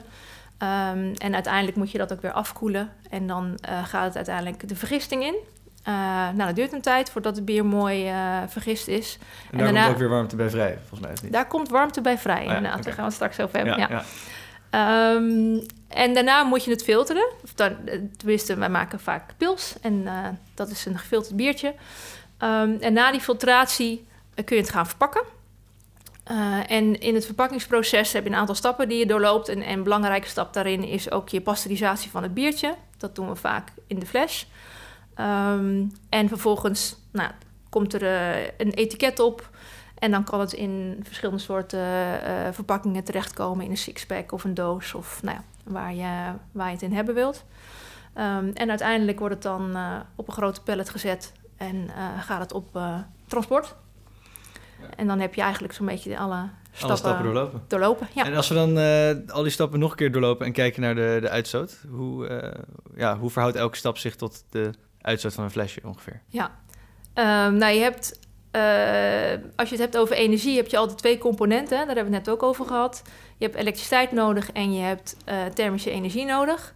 Ehm, 0.58 1.14
en 1.18 1.34
uiteindelijk 1.34 1.78
moet 1.78 1.92
je 1.92 1.98
dat 1.98 2.14
ook 2.14 2.22
weer 2.22 2.34
afkoelen. 2.34 2.90
En 3.10 3.28
dan 3.28 3.58
gaat 3.84 4.06
het 4.06 4.16
uiteindelijk 4.16 4.68
de 4.68 4.76
vergisting 4.76 5.24
in. 5.24 5.36
Eh, 5.84 5.94
nou, 6.30 6.46
dat 6.46 6.56
duurt 6.56 6.74
een 6.74 6.82
tijd 6.82 7.10
voordat 7.10 7.36
het 7.36 7.46
bier 7.46 7.66
mooi 7.66 8.08
eh, 8.08 8.38
vergist 8.48 8.88
is. 8.88 9.18
En 9.52 9.58
daar 9.58 9.64
daarna- 9.66 9.82
komt 9.82 9.94
ook 9.94 10.00
weer 10.00 10.10
warmte 10.10 10.36
bij 10.36 10.50
vrij, 10.50 10.78
volgens 10.80 11.00
mij. 11.00 11.10
Is 11.10 11.16
het 11.16 11.24
niet? 11.24 11.34
Daar 11.34 11.48
komt 11.48 11.70
warmte 11.70 12.02
bij 12.02 12.18
vrij, 12.18 12.46
ja, 12.46 12.56
inderdaad. 12.56 12.84
Daar 12.84 12.94
gaan 12.94 13.04
we 13.04 13.10
het 13.10 13.14
straks 13.14 13.40
over 13.40 13.56
hebben. 13.58 13.78
ja, 13.78 13.88
ja. 13.90 13.96
ja. 13.96 14.04
Ehm, 14.70 15.60
en 15.88 16.14
daarna 16.14 16.44
moet 16.44 16.64
je 16.64 16.72
het 16.72 16.84
filteren. 16.84 17.28
Of 17.44 17.54
dan, 17.54 17.76
eh, 17.86 18.00
tenminste, 18.18 18.56
wij 18.56 18.70
maken 18.70 19.00
vaak 19.00 19.34
pils. 19.38 19.76
En 19.82 20.08
dat 20.54 20.70
is 20.70 20.86
een 20.86 20.98
gefilterd 20.98 21.36
biertje. 21.36 21.74
Ehm, 22.38 22.76
en 22.80 22.94
na 22.94 23.12
die 23.12 23.22
filtratie 23.22 24.06
kun 24.46 24.56
je 24.56 24.62
het 24.62 24.72
gaan 24.72 24.88
verpakken. 24.88 25.22
En 26.68 27.00
in 27.00 27.16
het 27.16 27.26
verpakkingsproces 27.26 28.14
heb 28.14 28.24
je 28.24 28.30
een 28.30 28.36
aantal 28.36 28.56
stappen 28.56 28.90
die 28.90 28.98
je 28.98 29.06
doorloopt. 29.06 29.50
En, 29.50 29.62
en 29.62 29.74
een 29.78 29.84
belangrijke 29.84 30.28
stap 30.28 30.54
daarin 30.54 30.84
is 30.84 31.12
ook 31.12 31.30
je 31.30 31.42
pasteurisatie 31.42 32.12
van 32.12 32.24
het 32.24 32.34
biertje. 32.34 32.76
Dat 32.98 33.16
doen 33.16 33.30
we 33.30 33.36
vaak 33.36 33.68
in 33.88 34.00
de 34.00 34.06
fles. 34.06 34.48
Ehm, 35.16 35.86
en 36.10 36.28
vervolgens 36.28 36.96
nou, 37.12 37.32
komt 37.70 37.94
er 37.94 38.04
eh, 38.04 38.44
een 38.58 38.72
etiket 38.72 39.20
op. 39.20 39.50
En 40.00 40.12
dan 40.12 40.24
kan 40.24 40.40
het 40.40 40.54
in 40.54 41.00
verschillende 41.04 41.42
soorten 41.42 41.80
eh, 42.24 42.52
verpakkingen 42.52 43.04
terechtkomen. 43.04 43.66
In 43.66 43.72
een 43.72 43.78
sixpack 43.78 44.32
of 44.32 44.44
een 44.44 44.54
doos. 44.54 44.94
Of 44.94 45.24
nou 45.24 45.38
ja, 45.38 45.44
waar, 45.64 45.94
je, 45.94 46.32
waar 46.52 46.68
je 46.68 46.74
het 46.74 46.82
in 46.82 46.94
hebben 46.94 47.16
wilt. 47.16 47.44
Ehm, 48.14 48.50
en 48.54 48.70
uiteindelijk 48.70 49.20
wordt 49.20 49.34
het 49.34 49.44
dan 49.44 49.76
eh, 49.76 50.00
op 50.16 50.28
een 50.28 50.34
grote 50.34 50.62
pallet 50.62 50.90
gezet. 50.90 51.32
En 51.58 51.90
gaat 52.20 52.40
het 52.40 52.54
op 52.54 52.80
transport. 53.28 53.76
En 54.96 55.08
dan 55.08 55.20
heb 55.20 55.36
je 55.36 55.42
eigenlijk 55.42 55.74
zo'n 55.74 55.86
beetje 55.86 56.18
alle 56.18 56.50
stappen, 56.72 56.88
Alle 56.88 56.98
stappen 56.98 57.24
doorlopen. 57.24 57.62
doorlopen. 57.68 58.08
Ja. 58.14 58.26
En 58.26 58.36
als 58.36 58.48
we 58.48 58.56
dan 58.56 58.78
al 59.32 59.42
die 59.42 59.52
stappen 59.52 59.80
nog 59.80 59.92
een 59.92 59.98
keer 59.98 60.12
doorlopen 60.12 60.46
en 60.46 60.52
kijken 60.52 60.82
naar 60.82 60.96
de, 60.96 61.18
de 61.22 61.30
uitstoot, 61.30 61.80
hoe, 61.90 62.54
ja, 62.96 63.18
hoe 63.18 63.30
verhoudt 63.30 63.58
elke 63.58 63.78
stap 63.78 63.98
zich 63.98 64.16
tot 64.16 64.44
de 64.50 64.72
uitstoot 65.04 65.34
van 65.34 65.44
een 65.44 65.52
flesje 65.52 65.82
ongeveer? 65.84 66.22
Ehm, 67.14 67.56
nou, 67.56 67.74
je 67.74 67.82
hebt, 67.82 68.20
eh, 68.52 69.44
als 69.56 69.70
je 69.70 69.76
het 69.76 69.84
hebt 69.84 69.98
over 69.98 70.16
energie, 70.16 70.56
heb 70.56 70.68
je 70.68 70.78
altijd 70.78 70.98
twee 70.98 71.18
componenten. 71.18 71.78
Daar 71.78 71.86
hebben 71.86 72.10
we 72.10 72.16
het 72.16 72.26
net 72.26 72.30
ook 72.30 72.44
over 72.44 72.66
gehad. 72.66 73.02
Je 73.38 73.46
hebt 73.46 73.58
elektriciteit 73.58 74.12
nodig 74.12 74.52
en 74.52 74.74
je 74.74 74.82
hebt 74.82 75.18
eh, 75.26 75.46
thermische 75.46 75.92
energie 75.92 76.26
nodig. 76.26 76.74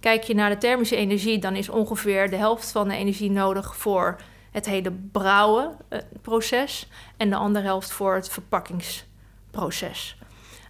Kijk 0.00 0.22
je 0.22 0.34
naar 0.34 0.50
de 0.50 0.58
thermische 0.58 0.96
energie, 0.96 1.38
dan 1.38 1.56
is 1.56 1.68
ongeveer 1.68 2.30
de 2.30 2.36
helft 2.36 2.70
van 2.70 2.88
de 2.88 2.96
energie 2.96 3.30
nodig 3.30 3.76
voor 3.76 4.20
het 4.50 4.66
hele 4.66 4.92
brouwen 5.12 5.76
eh, 5.88 5.98
proces 6.22 6.88
en 7.16 7.30
de 7.30 7.36
andere 7.36 7.64
helft 7.64 7.92
voor 7.92 8.14
het 8.14 8.28
verpakkingsproces. 8.28 10.18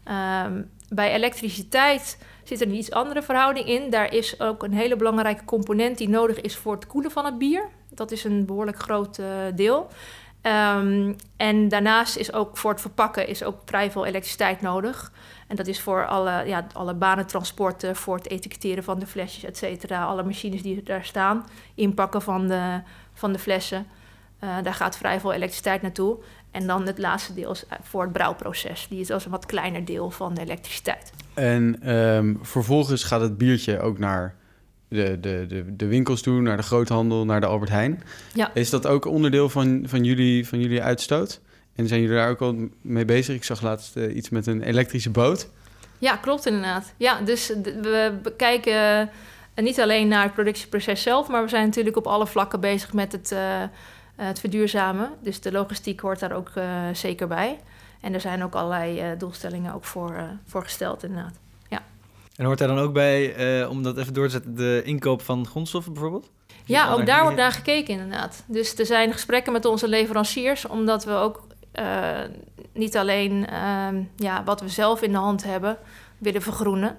Ehm, 0.04 0.62
bij 0.88 1.12
elektriciteit 1.12 2.18
zit 2.44 2.60
er 2.60 2.66
een 2.66 2.74
iets 2.74 2.90
andere 2.90 3.22
verhouding 3.22 3.66
in. 3.66 3.90
Daar 3.90 4.12
is 4.12 4.40
ook 4.40 4.62
een 4.62 4.72
hele 4.72 4.96
belangrijke 4.96 5.44
component 5.44 5.98
die 5.98 6.08
nodig 6.08 6.40
is 6.40 6.56
voor 6.56 6.74
het 6.74 6.86
koelen 6.86 7.10
van 7.10 7.24
het 7.24 7.38
bier. 7.38 7.68
Dat 7.90 8.10
is 8.10 8.24
een 8.24 8.46
behoorlijk 8.46 8.78
groot 8.78 9.18
eh, 9.18 9.26
deel. 9.54 9.88
Ehm, 10.40 11.14
en 11.36 11.68
daarnaast 11.68 12.16
is 12.16 12.32
ook 12.32 12.56
voor 12.56 12.70
het 12.70 12.80
verpakken 12.80 13.28
is 13.28 13.42
ook 13.42 13.56
vrij 13.64 13.90
veel 13.90 14.06
elektriciteit 14.06 14.60
nodig. 14.60 15.12
En 15.48 15.56
dat 15.56 15.66
is 15.66 15.80
voor 15.80 16.06
alle, 16.06 16.42
ja, 16.46 16.66
alle 16.72 16.94
banentransporten, 16.94 17.96
voor 17.96 18.16
het 18.16 18.30
etiketteren 18.30 18.84
van 18.84 18.98
de 18.98 19.06
flesjes, 19.06 19.44
et 19.44 19.56
cetera. 19.56 20.04
Alle 20.04 20.22
machines 20.22 20.62
die 20.62 20.82
daar 20.82 21.04
staan, 21.04 21.46
inpakken 21.74 22.22
van 22.22 22.48
de, 22.48 22.80
van 23.12 23.32
de 23.32 23.38
flessen. 23.38 23.86
Eh, 24.44 24.56
daar 24.62 24.74
gaat 24.74 24.96
vrij 24.96 25.20
veel 25.20 25.32
elektriciteit 25.32 25.82
naartoe. 25.82 26.16
En 26.50 26.66
dan 26.66 26.86
het 26.86 26.98
laatste 26.98 27.34
deel 27.34 27.50
is 27.50 27.66
eh, 27.66 27.78
voor 27.82 28.02
het 28.02 28.12
brouwproces. 28.12 28.86
Die 28.88 29.00
is 29.00 29.10
als 29.10 29.24
een 29.24 29.30
wat 29.30 29.46
kleiner 29.46 29.84
deel 29.84 30.10
van 30.10 30.34
de 30.34 30.40
elektriciteit. 30.40 31.12
En 31.34 31.76
ehm, 31.82 32.34
vervolgens 32.42 33.04
gaat 33.04 33.20
het 33.20 33.38
biertje 33.38 33.80
ook 33.80 33.98
naar 33.98 34.34
de, 34.88 35.20
de, 35.20 35.44
de, 35.48 35.76
de 35.76 35.86
winkels 35.86 36.22
toe, 36.22 36.40
naar 36.40 36.56
de 36.56 36.62
groothandel, 36.62 37.24
naar 37.24 37.40
de 37.40 37.46
Albert 37.46 37.70
Heijn. 37.70 38.02
Ja. 38.34 38.50
Is 38.54 38.70
dat 38.70 38.86
ook 38.86 39.04
onderdeel 39.04 39.48
van, 39.48 39.82
van, 39.86 40.04
jullie, 40.04 40.48
van 40.48 40.60
jullie 40.60 40.82
uitstoot? 40.82 41.40
En 41.74 41.88
zijn 41.88 42.00
jullie 42.00 42.16
daar 42.16 42.30
ook 42.30 42.40
al 42.40 42.56
mee 42.80 43.04
bezig? 43.04 43.34
Ik 43.34 43.44
zag 43.44 43.62
laatst 43.62 43.96
eh, 43.96 44.16
iets 44.16 44.30
met 44.30 44.46
een 44.46 44.62
elektrische 44.62 45.10
boot. 45.10 45.48
Ja, 45.98 46.16
klopt 46.16 46.46
inderdaad. 46.46 46.92
Ja, 46.96 47.20
dus 47.20 47.52
we 47.64 48.18
bekijken 48.22 49.10
En 49.54 49.64
niet 49.64 49.80
alleen 49.80 50.08
naar 50.08 50.22
het 50.22 50.34
productieproces 50.34 51.02
zelf, 51.02 51.28
maar 51.28 51.42
we 51.42 51.48
zijn 51.48 51.64
natuurlijk 51.64 51.96
op 51.96 52.06
alle 52.06 52.26
vlakken 52.26 52.60
bezig 52.60 52.92
met 52.92 53.12
het, 53.12 53.32
uh, 53.32 53.62
het 54.16 54.40
verduurzamen. 54.40 55.10
Dus 55.20 55.40
de 55.40 55.52
logistiek 55.52 56.00
hoort 56.00 56.20
daar 56.20 56.32
ook 56.32 56.50
uh, 56.54 56.64
zeker 56.92 57.26
bij. 57.26 57.60
En 58.00 58.14
er 58.14 58.20
zijn 58.20 58.44
ook 58.44 58.54
allerlei 58.54 59.12
uh, 59.12 59.18
doelstellingen 59.18 59.74
ook 59.74 59.84
voor, 59.84 60.14
voor 60.46 60.62
gesteld, 60.62 61.02
inderdaad. 61.02 61.38
Ja. 61.68 61.82
En 62.36 62.44
hoort 62.44 62.58
daar 62.58 62.68
dan 62.68 62.78
ook 62.78 62.92
bij, 62.92 63.66
om 63.66 63.82
dat 63.82 63.98
even 63.98 64.14
door 64.14 64.24
te 64.24 64.30
zetten, 64.30 64.54
de 64.54 64.82
inkoop 64.84 65.22
van 65.22 65.46
grondstoffen 65.46 65.92
bijvoorbeeld? 65.92 66.30
Ja, 66.64 66.92
ook 66.92 67.06
daar 67.06 67.22
wordt 67.22 67.36
naar 67.36 67.52
gekeken, 67.52 67.94
inderdaad. 67.94 68.44
Dus 68.46 68.78
er 68.78 68.86
zijn 68.86 69.12
gesprekken 69.12 69.52
met 69.52 69.64
onze 69.64 69.88
leveranciers, 69.88 70.66
omdat 70.66 71.04
we 71.04 71.12
ook 71.12 71.46
niet 72.72 72.96
alleen 72.96 73.46
ehm, 73.46 74.02
ja, 74.16 74.44
wat 74.44 74.60
we 74.60 74.68
zelf 74.68 75.02
in 75.02 75.12
de 75.12 75.18
hand 75.18 75.44
hebben 75.44 75.78
willen 76.18 76.42
vergroenen. 76.42 76.96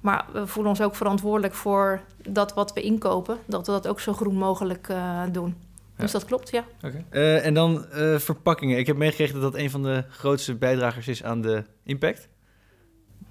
Maar 0.00 0.24
we 0.32 0.46
voelen 0.46 0.72
ons 0.72 0.80
ook 0.80 0.94
verantwoordelijk 0.94 1.54
voor 1.54 2.00
dat 2.28 2.54
wat 2.54 2.72
we 2.72 2.82
inkopen, 2.82 3.38
dat 3.46 3.66
we 3.66 3.72
dat 3.72 3.88
ook 3.88 4.00
zo 4.00 4.12
groen 4.12 4.36
mogelijk 4.36 4.88
uh, 4.88 5.22
doen. 5.32 5.56
Dus 6.00 6.10
dat 6.10 6.24
klopt, 6.24 6.50
ja. 6.50 6.64
Okay. 6.82 7.04
Uh, 7.10 7.46
en 7.46 7.54
dan 7.54 7.86
uh, 7.94 8.18
verpakkingen. 8.18 8.78
Ik 8.78 8.86
heb 8.86 8.96
meegekregen 8.96 9.40
dat 9.40 9.52
dat 9.52 9.60
een 9.60 9.70
van 9.70 9.82
de 9.82 10.04
grootste 10.08 10.54
bijdragers 10.54 11.08
is 11.08 11.22
aan 11.22 11.42
de 11.42 11.64
impact. 11.84 12.28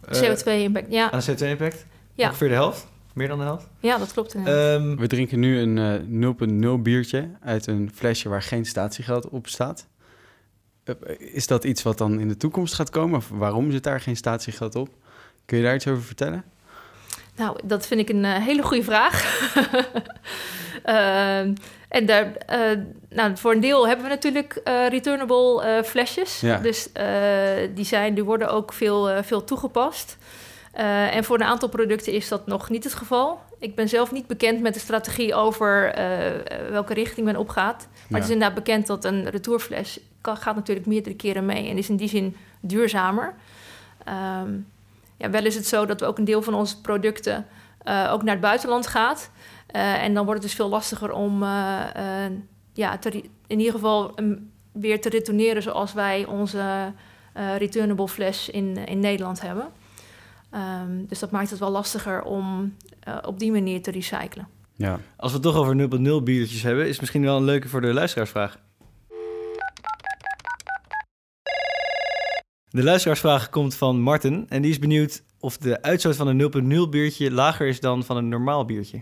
CO2-impact, 0.06 0.92
ja. 0.92 1.12
Aan 1.12 1.20
de 1.20 1.36
CO2-impact? 1.36 1.86
Ja. 2.14 2.28
Ongeveer 2.28 2.48
de 2.48 2.54
helft? 2.54 2.88
Meer 3.14 3.28
dan 3.28 3.38
de 3.38 3.44
helft? 3.44 3.68
Ja, 3.80 3.98
dat 3.98 4.14
klopt 4.14 4.36
um, 4.36 4.98
we 4.98 5.08
drinken 5.08 5.40
nu 5.40 5.60
een 5.60 6.78
0,0 6.78 6.82
biertje 6.82 7.30
uit 7.42 7.68
een 7.68 7.92
flesje 7.94 8.30
waar 8.30 8.42
geen 8.42 8.66
statiegeld 8.66 9.30
op 9.30 9.48
staat. 9.48 9.88
is 11.18 11.48
dat 11.48 11.64
iets 11.64 11.84
wat 11.84 11.98
dan 11.98 12.20
in 12.20 12.28
de 12.28 12.38
toekomst 12.38 12.74
gaat 12.74 12.90
komen? 12.90 13.18
Of 13.18 13.30
waarom 13.30 13.72
zit 13.72 13.84
daar 13.84 14.02
geen 14.02 14.16
statiegeld 14.16 14.76
op? 14.76 14.90
Kun 15.46 15.58
je 15.58 15.64
daar 15.64 15.76
iets 15.76 15.88
over 15.88 16.04
vertellen? 16.04 16.44
Nou, 17.36 17.60
dat 17.64 17.88
vind 17.88 18.00
ik 18.00 18.10
een 18.10 18.24
uh, 18.24 18.36
hele 18.36 18.62
goede 18.62 18.84
vraag. 18.84 19.14
uh, 20.86 21.40
en 21.90 22.06
daar, 22.06 22.26
uh, 22.26 22.80
nou, 23.10 23.38
voor 23.38 23.52
een 23.52 23.60
deel 23.60 23.88
hebben 23.88 24.06
we 24.06 24.12
natuurlijk 24.12 24.62
returnable 24.90 25.84
flesjes. 25.86 26.40
Ja. 26.40 26.58
Dus 26.58 26.90
die, 27.76 27.86
zijn, 27.86 28.14
die 28.14 28.24
worden 28.24 28.50
ook 28.50 28.74
veel, 28.74 29.24
veel 29.24 29.44
toegepast. 29.44 30.18
en 31.12 31.24
voor 31.24 31.36
een 31.36 31.46
aantal 31.46 31.70
producten 31.70 32.14
is 32.14 32.28
dat 32.28 32.48
nog 32.48 32.70
niet 32.70 32.84
het 32.84 32.94
geval. 32.94 33.40
Ik 33.60 33.76
ben 33.76 33.90
zelf 33.90 34.12
niet 34.12 34.28
bekend 34.28 34.62
met 34.62 34.74
de 34.74 34.80
strategie 34.80 35.34
over 35.36 35.94
welke 36.70 36.94
richting 36.94 37.26
men 37.26 37.36
opgaat. 37.36 37.88
Maar 37.90 38.08
ja. 38.08 38.16
het 38.16 38.24
is 38.24 38.30
inderdaad 38.30 38.56
bekend 38.56 38.88
dat 38.88 39.06
een 39.06 39.30
retourfles 39.30 40.00
kan, 40.22 40.38
gaat 40.38 40.56
natuurlijk 40.56 40.88
meerdere 40.88 41.16
keren 41.16 41.46
mee 41.46 41.70
en 41.70 41.78
is 41.78 41.90
in 41.90 41.96
die 41.96 42.10
zin 42.10 42.36
duurzamer. 42.60 43.34
Um, 44.44 44.68
ja, 45.18 45.30
wel 45.30 45.46
is 45.46 45.56
het 45.56 45.68
zo 45.68 45.86
dat 45.86 46.00
we 46.00 46.06
ook 46.06 46.18
een 46.18 46.26
deel 46.26 46.42
van 46.42 46.54
onze 46.54 46.82
producten 46.82 47.46
ook 47.90 48.24
naar 48.24 48.34
het 48.34 48.42
buitenland 48.42 48.88
gaat. 48.88 49.32
Uh, 49.76 50.04
en 50.04 50.14
dan 50.14 50.26
wordt 50.26 50.42
het 50.42 50.50
dus 50.50 50.58
veel 50.58 50.70
lastiger 50.70 51.12
om 51.12 51.44
uh, 51.44 51.86
ja, 52.74 52.98
te, 52.98 53.24
in 53.48 53.58
ieder 53.60 53.74
geval 53.74 54.20
um, 54.20 54.52
weer 54.72 55.02
te 55.02 55.10
retourneren 55.10 55.62
zoals 55.62 55.94
wij 55.94 56.26
onze 56.26 56.94
returnable 57.58 58.08
fles 58.08 58.50
in, 58.50 58.86
in 58.86 59.00
Nederland 59.00 59.42
hebben. 59.42 59.68
Um, 60.54 61.06
dus 61.08 61.20
dat 61.20 61.32
maakt 61.32 61.50
het 61.50 61.60
wel 61.60 61.70
lastiger 61.70 62.24
om 62.24 62.76
op 63.26 63.40
die 63.40 63.52
manier 63.52 63.82
te 63.82 63.92
recyclen. 63.92 64.48
Ja. 64.76 65.00
Als 65.16 65.32
we 65.32 65.38
het 65.38 65.48
toch 65.48 65.56
over 65.56 65.90
0.0 66.20 66.24
biertjes 66.24 66.62
hebben, 66.62 66.88
is 66.88 67.00
misschien 67.00 67.22
wel 67.22 67.38
een 67.38 67.44
leuke 67.44 67.68
voor 67.68 67.82
de 67.82 67.94
luisteraarsvraag. 67.94 68.60
De 72.70 72.84
luisteraarsvraag 72.84 73.50
komt 73.50 73.76
van 73.76 74.02
Martin 74.02 74.46
en 74.50 74.62
die 74.62 74.72
is 74.72 74.80
benieuwd 74.80 75.24
of 75.40 75.58
de 75.58 75.82
uitstoot 75.82 76.16
van 76.16 76.28
een 76.28 76.86
0.0 76.86 76.90
biertje 76.90 77.32
lager 77.32 77.68
is 77.68 77.80
dan 77.80 78.04
van 78.04 78.18
een 78.18 78.30
normaal 78.30 78.66
biertje. 78.66 79.02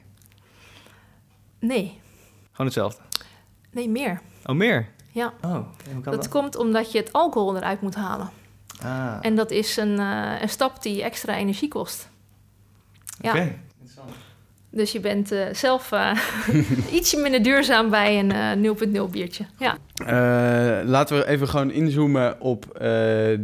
Nee. 1.60 2.00
Gewoon 2.52 2.66
hetzelfde? 2.66 3.02
Nee, 3.72 3.90
meer. 3.90 4.22
Oh, 4.46 4.56
meer? 4.56 4.90
Ja. 5.12 5.34
Oh, 5.42 5.68
dat, 6.04 6.14
dat 6.14 6.30
komt 6.30 6.56
omdat 6.56 6.92
je 6.92 6.98
het 6.98 7.14
alcohol 7.14 7.58
eruit 7.58 7.82
moet 7.82 7.96
halen. 7.96 8.30
Ah. 8.82 9.18
En 9.22 9.36
dat 9.36 9.52
is 9.52 9.78
een, 9.78 10.00
uh, 10.00 10.42
een 10.42 10.50
stap 10.50 10.82
die 10.82 11.04
extra 11.04 11.36
energie 11.36 11.68
kost. 11.68 12.10
Ja. 13.22 13.48
Dus 14.72 14.92
je 14.92 15.00
bent 15.00 15.32
uh, 15.32 15.46
zelf 15.52 15.92
uh, 15.92 16.12
ietsje 16.98 17.18
minder 17.18 17.44
duurzaam 17.44 17.90
bij 17.90 18.20
een 18.20 18.64
uh, 18.64 19.06
0.0 19.08 19.12
biertje. 19.12 19.46
Ja. 19.58 19.78
laten 20.84 21.18
we 21.18 21.28
even 21.28 21.48
gewoon 21.48 21.72
inzoomen 21.72 22.42
op 22.42 22.66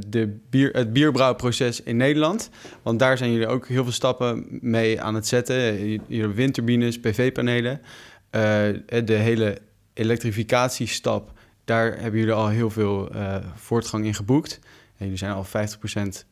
de 0.08 0.40
bier, 0.50 0.70
het 0.72 0.94
bierbrouwproces 0.94 1.84
in 1.84 1.98
Nederland. 1.98 2.50
Want 2.82 3.00
daar 3.00 3.18
zijn 3.18 3.32
jullie 3.32 3.48
ook 3.48 3.68
heel 3.68 3.84
veel 3.84 3.94
stappen 3.94 4.46
mee 4.62 5.02
aan 5.02 5.16
het 5.16 5.28
zetten. 5.28 5.90
Jullie 5.90 6.28
windturbines, 6.28 7.00
PV-panelen. 7.00 7.82
de 8.30 9.14
hele 9.14 9.58
elektrificatiestap, 9.94 11.32
daar 11.66 12.00
hebben 12.00 12.20
jullie 12.20 12.36
al 12.36 12.48
heel 12.48 12.70
veel 12.70 13.12
voortgang 13.56 14.06
in 14.06 14.14
geboekt. 14.14 14.60
En 14.98 15.06
jullie 15.06 15.18
zijn 15.18 15.34
al 15.34 15.46
50% 15.46 15.50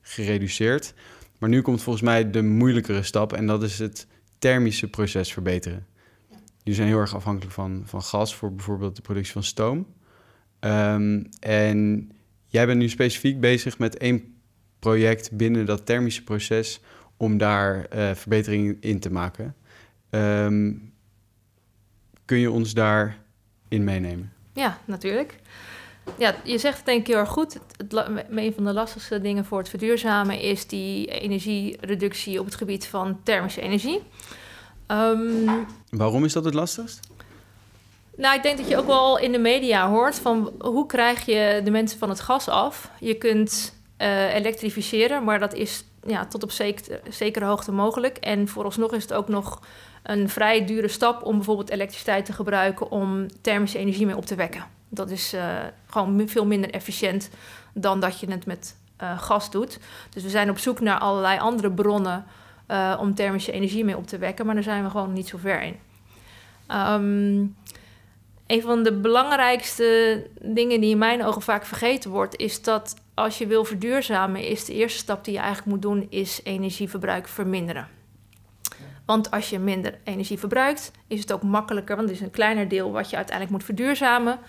gereduceerd. 0.01 0.93
Maar 1.37 1.49
nu 1.49 1.61
komt 1.61 1.81
volgens 1.81 2.05
mij 2.05 2.31
de 2.31 2.41
moeilijkere 2.41 3.03
stap 3.03 3.33
en 3.33 3.47
dat 3.47 3.63
is 3.63 3.79
het 3.79 4.07
thermische 4.41 4.89
proces 4.89 5.33
verbeteren. 5.33 5.87
Die 6.63 6.73
zijn 6.73 6.87
heel 6.87 6.99
erg 6.99 7.15
afhankelijk 7.15 7.53
van, 7.53 7.83
van 7.85 8.01
gas 8.01 8.35
voor 8.35 8.55
bijvoorbeeld 8.55 8.95
de 8.95 9.01
productie 9.01 9.33
van 9.33 9.43
stoom. 9.43 9.87
Um, 10.59 11.29
en 11.39 12.11
jij 12.45 12.65
bent 12.65 12.79
nu 12.79 12.89
specifiek 12.89 13.39
bezig 13.39 13.77
met 13.77 13.97
één 13.97 14.35
project 14.79 15.31
binnen 15.31 15.65
dat 15.65 15.85
thermische 15.85 16.23
proces 16.23 16.81
om 17.17 17.37
daar 17.37 17.87
uh, 17.95 18.11
verbeteringen 18.13 18.77
in 18.79 18.99
te 18.99 19.11
maken. 19.11 19.55
Um, 20.09 20.93
kun 22.25 22.37
je 22.37 22.51
ons 22.51 22.73
daarin 22.73 23.83
meenemen? 23.83 24.33
Ja, 24.53 24.79
natuurlijk. 24.85 25.35
Ja, 26.17 26.35
je 26.43 26.57
zegt 26.57 26.77
het 26.77 26.85
denk 26.85 26.99
ik 26.99 27.07
heel 27.07 27.17
erg 27.17 27.29
goed. 27.29 27.53
Het, 27.53 27.63
het, 27.77 28.07
een 28.29 28.53
van 28.53 28.63
de 28.63 28.73
lastigste 28.73 29.21
dingen 29.21 29.45
voor 29.45 29.57
het 29.57 29.69
verduurzamen 29.69 30.39
is 30.39 30.67
die 30.67 31.07
energiereductie 31.07 32.39
op 32.39 32.45
het 32.45 32.55
gebied 32.55 32.87
van 32.87 33.19
thermische 33.23 33.61
energie. 33.61 34.01
Um, 34.87 35.67
Waarom 35.89 36.25
is 36.25 36.33
dat 36.33 36.45
het 36.45 36.53
lastigst? 36.53 36.99
Nou, 38.15 38.35
ik 38.35 38.43
denk 38.43 38.57
dat 38.57 38.67
je 38.67 38.77
ook 38.77 38.85
wel 38.85 39.17
in 39.17 39.31
de 39.31 39.37
media 39.37 39.89
hoort 39.89 40.19
van 40.19 40.51
hoe 40.59 40.85
krijg 40.85 41.25
je 41.25 41.61
de 41.63 41.71
mensen 41.71 41.99
van 41.99 42.09
het 42.09 42.19
gas 42.19 42.47
af? 42.47 42.91
Je 42.99 43.13
kunt 43.13 43.75
uh, 43.97 44.33
elektrificeren, 44.33 45.23
maar 45.23 45.39
dat 45.39 45.53
is 45.53 45.85
ja, 46.07 46.25
tot 46.25 46.43
op 46.43 46.51
zeker, 46.51 46.99
zekere 47.09 47.45
hoogte 47.45 47.71
mogelijk. 47.71 48.17
En 48.17 48.47
vooralsnog 48.47 48.93
is 48.93 49.01
het 49.01 49.13
ook 49.13 49.27
nog 49.27 49.59
een 50.03 50.29
vrij 50.29 50.65
dure 50.65 50.87
stap 50.87 51.23
om 51.23 51.35
bijvoorbeeld 51.35 51.69
elektriciteit 51.69 52.25
te 52.25 52.33
gebruiken 52.33 52.91
om 52.91 53.25
thermische 53.41 53.77
energie 53.77 54.05
mee 54.05 54.17
op 54.17 54.25
te 54.25 54.35
wekken. 54.35 54.65
Dat 54.93 55.09
is 55.09 55.33
uh, 55.33 55.57
gewoon 55.85 56.27
veel 56.27 56.45
minder 56.45 56.69
efficiënt 56.69 57.29
dan 57.73 57.99
dat 57.99 58.19
je 58.19 58.31
het 58.31 58.45
met 58.45 58.75
uh, 59.01 59.19
gas 59.19 59.51
doet. 59.51 59.79
Dus 60.09 60.23
we 60.23 60.29
zijn 60.29 60.49
op 60.49 60.57
zoek 60.57 60.79
naar 60.79 60.99
allerlei 60.99 61.39
andere 61.39 61.71
bronnen 61.71 62.25
uh, 62.67 62.97
om 62.99 63.15
thermische 63.15 63.51
energie 63.51 63.85
mee 63.85 63.97
op 63.97 64.07
te 64.07 64.17
wekken, 64.17 64.45
maar 64.45 64.55
daar 64.55 64.63
zijn 64.63 64.83
we 64.83 64.89
gewoon 64.89 65.13
niet 65.13 65.27
zo 65.27 65.37
ver 65.37 65.61
in. 65.61 65.75
Um, 66.71 67.55
een 68.47 68.61
van 68.61 68.83
de 68.83 68.93
belangrijkste 68.93 70.23
dingen 70.41 70.81
die 70.81 70.91
in 70.91 70.97
mijn 70.97 71.25
ogen 71.25 71.41
vaak 71.41 71.65
vergeten 71.65 72.11
wordt, 72.11 72.35
is 72.35 72.61
dat 72.61 72.95
als 73.13 73.37
je 73.37 73.47
wil 73.47 73.65
verduurzamen, 73.65 74.47
is 74.47 74.65
de 74.65 74.73
eerste 74.73 74.99
stap 74.99 75.23
die 75.25 75.33
je 75.33 75.39
eigenlijk 75.39 75.69
moet 75.69 75.81
doen, 75.81 76.07
is 76.09 76.39
energieverbruik 76.43 77.27
verminderen. 77.27 77.87
Want 79.05 79.31
als 79.31 79.49
je 79.49 79.59
minder 79.59 79.97
energie 80.03 80.39
verbruikt, 80.39 80.91
is 81.07 81.19
het 81.19 81.33
ook 81.33 81.43
makkelijker, 81.43 81.95
want 81.95 82.07
het 82.07 82.17
is 82.17 82.23
een 82.23 82.31
kleiner 82.31 82.67
deel 82.67 82.91
wat 82.91 83.09
je 83.09 83.15
uiteindelijk 83.15 83.57
moet 83.57 83.65
verduurzamen. 83.65 84.39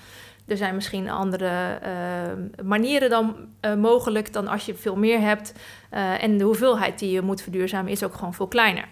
Er 0.52 0.58
zijn 0.58 0.74
misschien 0.74 1.10
andere 1.10 1.78
uh, 1.82 2.64
manieren 2.64 3.10
dan 3.10 3.36
uh, 3.60 3.74
mogelijk 3.74 4.32
dan 4.32 4.48
als 4.48 4.66
je 4.66 4.74
veel 4.74 4.96
meer 4.96 5.20
hebt. 5.20 5.52
Uh, 5.94 6.22
en 6.22 6.38
de 6.38 6.44
hoeveelheid 6.44 6.98
die 6.98 7.10
je 7.10 7.22
moet 7.22 7.42
verduurzamen 7.42 7.92
is 7.92 8.04
ook 8.04 8.14
gewoon 8.14 8.34
veel 8.34 8.46
kleiner. 8.46 8.84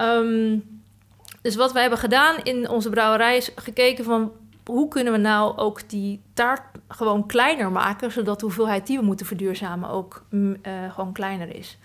Um, 0.00 0.62
dus 1.42 1.56
wat 1.56 1.72
wij 1.72 1.80
hebben 1.80 1.98
gedaan 1.98 2.36
in 2.42 2.68
onze 2.68 2.90
brouwerij 2.90 3.36
is 3.36 3.52
gekeken 3.54 4.04
van 4.04 4.32
hoe 4.64 4.88
kunnen 4.88 5.12
we 5.12 5.18
nou 5.18 5.56
ook 5.56 5.88
die 5.88 6.22
taart 6.34 6.62
gewoon 6.88 7.26
kleiner 7.26 7.70
maken, 7.70 8.12
zodat 8.12 8.38
de 8.40 8.44
hoeveelheid 8.44 8.86
die 8.86 8.98
we 8.98 9.04
moeten 9.04 9.26
verduurzamen 9.26 9.90
ook 9.90 10.24
mm, 10.30 10.56
gewoon 10.90 11.12
kleiner 11.12 11.56
is. 11.56 11.78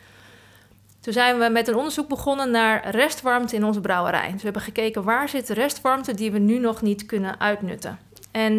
Toen 0.99 1.13
zijn 1.13 1.39
we 1.39 1.49
met 1.49 1.67
een 1.67 1.75
onderzoek 1.75 2.07
begonnen 2.07 2.51
naar 2.51 2.89
restwarmte 2.89 3.55
in 3.55 3.63
onze 3.63 3.81
brouwerij. 3.81 4.31
Dus 4.31 4.36
we 4.36 4.43
hebben 4.43 4.62
gekeken 4.62 5.03
waar 5.03 5.29
zit 5.29 5.49
restwarmte 5.49 6.13
die 6.13 6.31
we 6.31 6.39
nu 6.39 6.60
nog 6.60 6.81
niet 6.81 7.05
kunnen 7.05 7.39
uitnutten. 7.39 7.99
En 8.32 8.54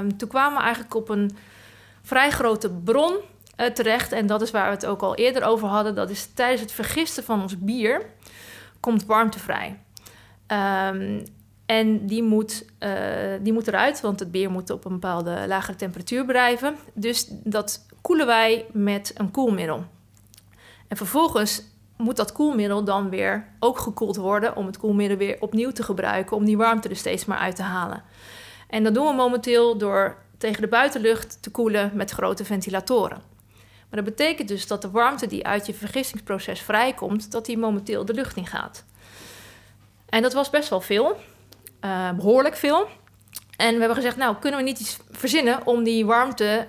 um, 0.00 0.16
toen 0.16 0.28
kwamen 0.28 0.58
we 0.58 0.64
eigenlijk 0.64 0.94
op 0.94 1.08
een 1.08 1.36
vrij 2.02 2.30
grote 2.30 2.70
bron 2.70 3.16
uh, 3.56 3.66
terecht. 3.66 4.12
En 4.12 4.26
dat 4.26 4.42
is 4.42 4.50
waar 4.50 4.66
we 4.66 4.74
het 4.74 4.86
ook 4.86 5.02
al 5.02 5.14
eerder 5.14 5.42
over 5.42 5.68
hadden. 5.68 5.94
Dat 5.94 6.10
is 6.10 6.26
tijdens 6.34 6.60
het 6.60 6.72
vergisten 6.72 7.24
van 7.24 7.42
ons 7.42 7.58
bier 7.58 8.02
komt 8.80 9.06
warmte 9.06 9.38
vrij. 9.38 9.78
Um, 10.92 11.22
en 11.66 12.06
die 12.06 12.22
moet, 12.22 12.64
uh, 12.80 12.90
die 13.40 13.52
moet 13.52 13.68
eruit, 13.68 14.00
want 14.00 14.20
het 14.20 14.30
bier 14.30 14.50
moet 14.50 14.70
op 14.70 14.84
een 14.84 14.92
bepaalde 14.92 15.44
lagere 15.46 15.76
temperatuur 15.76 16.24
blijven. 16.24 16.76
Dus 16.94 17.28
dat 17.30 17.86
koelen 18.00 18.26
wij 18.26 18.66
met 18.72 19.12
een 19.14 19.30
koelmiddel. 19.30 19.84
En 20.88 20.96
vervolgens 20.96 21.62
moet 21.96 22.16
dat 22.16 22.32
koelmiddel 22.32 22.84
dan 22.84 23.10
weer 23.10 23.48
ook 23.58 23.78
gekoeld 23.78 24.16
worden 24.16 24.56
om 24.56 24.66
het 24.66 24.78
koelmiddel 24.78 25.16
weer 25.16 25.36
opnieuw 25.40 25.70
te 25.70 25.82
gebruiken 25.82 26.36
om 26.36 26.44
die 26.44 26.56
warmte 26.56 26.88
er 26.88 26.96
steeds 26.96 27.24
maar 27.24 27.38
uit 27.38 27.56
te 27.56 27.62
halen. 27.62 28.02
En 28.68 28.84
dat 28.84 28.94
doen 28.94 29.06
we 29.06 29.12
momenteel 29.12 29.78
door 29.78 30.16
tegen 30.38 30.62
de 30.62 30.68
buitenlucht 30.68 31.42
te 31.42 31.50
koelen 31.50 31.90
met 31.94 32.10
grote 32.10 32.44
ventilatoren. 32.44 33.22
Maar 33.90 34.02
dat 34.02 34.16
betekent 34.16 34.48
dus 34.48 34.66
dat 34.66 34.82
de 34.82 34.90
warmte 34.90 35.26
die 35.26 35.46
uit 35.46 35.66
je 35.66 35.74
vergistingsproces 35.74 36.60
vrijkomt, 36.60 37.30
dat 37.30 37.46
die 37.46 37.58
momenteel 37.58 38.04
de 38.04 38.14
lucht 38.14 38.36
in 38.36 38.46
gaat. 38.46 38.84
En 40.08 40.22
dat 40.22 40.32
was 40.32 40.50
best 40.50 40.68
wel 40.68 40.80
veel, 40.80 41.16
uh, 41.84 42.10
behoorlijk 42.10 42.56
veel. 42.56 42.88
En 43.56 43.72
we 43.72 43.78
hebben 43.78 43.96
gezegd, 43.96 44.16
nou 44.16 44.36
kunnen 44.36 44.60
we 44.60 44.66
niet 44.66 44.80
iets 44.80 44.98
verzinnen 45.10 45.66
om 45.66 45.84
die 45.84 46.06
warmte 46.06 46.44
uh, 46.44 46.66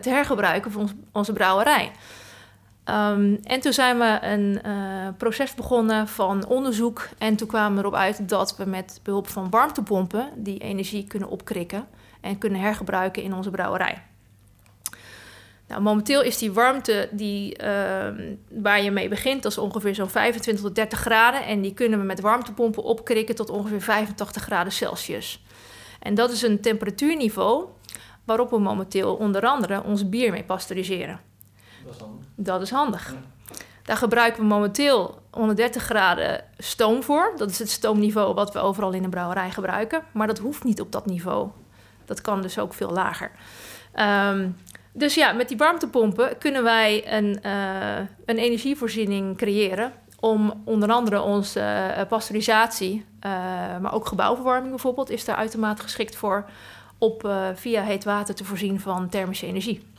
te 0.00 0.08
hergebruiken 0.08 0.70
voor 0.70 0.88
onze 1.12 1.32
brouwerij. 1.32 1.92
Um, 2.90 3.38
en 3.42 3.60
toen 3.60 3.72
zijn 3.72 3.98
we 3.98 4.18
een 4.22 4.60
uh, 4.66 5.08
proces 5.16 5.54
begonnen 5.54 6.08
van 6.08 6.46
onderzoek. 6.46 7.08
En 7.18 7.36
toen 7.36 7.48
kwamen 7.48 7.74
we 7.74 7.80
erop 7.80 7.94
uit 7.94 8.28
dat 8.28 8.56
we 8.56 8.64
met 8.64 9.00
behulp 9.02 9.28
van 9.28 9.50
warmtepompen 9.50 10.30
die 10.36 10.58
energie 10.58 11.06
kunnen 11.06 11.28
opkrikken 11.28 11.86
en 12.20 12.38
kunnen 12.38 12.60
hergebruiken 12.60 13.22
in 13.22 13.34
onze 13.34 13.50
brouwerij. 13.50 14.02
Nou, 15.68 15.82
momenteel 15.82 16.22
is 16.22 16.38
die 16.38 16.52
warmte 16.52 17.08
die, 17.10 17.62
uh, 17.62 17.68
waar 18.48 18.82
je 18.82 18.90
mee 18.90 19.08
begint, 19.08 19.42
dat 19.42 19.52
is 19.52 19.58
ongeveer 19.58 19.94
zo'n 19.94 20.10
25 20.10 20.64
tot 20.64 20.74
30 20.74 20.98
graden. 20.98 21.44
En 21.44 21.60
die 21.60 21.74
kunnen 21.74 21.98
we 21.98 22.04
met 22.04 22.20
warmtepompen 22.20 22.82
opkrikken 22.82 23.34
tot 23.34 23.50
ongeveer 23.50 23.80
85 23.80 24.42
graden 24.42 24.72
Celsius. 24.72 25.44
En 26.00 26.14
dat 26.14 26.30
is 26.30 26.42
een 26.42 26.60
temperatuurniveau 26.60 27.64
waarop 28.24 28.50
we 28.50 28.58
momenteel 28.58 29.14
onder 29.14 29.46
andere 29.46 29.82
ons 29.82 30.08
bier 30.08 30.30
mee 30.30 30.44
pasteuriseren. 30.44 31.29
Dat 31.84 31.94
is 31.94 32.00
handig. 32.00 32.26
Dat 32.34 32.60
is 32.62 32.70
handig. 32.70 33.14
Daar 33.84 33.96
gebruiken 33.96 34.42
we 34.42 34.48
momenteel 34.48 35.22
130 35.30 35.82
graden 35.82 36.44
stoom 36.58 37.02
voor. 37.02 37.32
Dat 37.36 37.50
is 37.50 37.58
het 37.58 37.70
stoomniveau 37.70 38.34
wat 38.34 38.52
we 38.52 38.58
overal 38.58 38.92
in 38.92 39.02
de 39.02 39.08
brouwerij 39.08 39.50
gebruiken. 39.50 40.02
Maar 40.12 40.26
dat 40.26 40.38
hoeft 40.38 40.64
niet 40.64 40.80
op 40.80 40.92
dat 40.92 41.06
niveau. 41.06 41.48
Dat 42.04 42.20
kan 42.20 42.42
dus 42.42 42.58
ook 42.58 42.74
veel 42.74 42.90
lager. 42.90 43.30
Um, 43.94 44.56
dus 44.92 45.14
ja, 45.14 45.32
met 45.32 45.48
die 45.48 45.56
warmtepompen 45.56 46.38
kunnen 46.38 46.62
wij 46.62 47.12
een, 47.16 47.38
uh, 47.46 47.96
een 48.24 48.38
energievoorziening 48.38 49.36
creëren 49.36 49.92
om 50.20 50.62
onder 50.64 50.92
andere 50.92 51.20
onze 51.20 51.60
uh, 51.60 52.06
pasteurisatie, 52.08 53.04
uh, 53.26 53.30
maar 53.78 53.92
ook 53.92 54.06
gebouwverwarming 54.06 54.70
bijvoorbeeld, 54.70 55.10
is 55.10 55.24
daar 55.24 55.36
uitermate 55.36 55.82
geschikt 55.82 56.16
voor, 56.16 56.44
op 56.98 57.32
via 57.54 57.82
heet 57.82 58.04
water 58.04 58.34
te 58.34 58.44
voorzien 58.44 58.80
van 58.80 59.08
thermische 59.08 59.46
energie. 59.46 59.89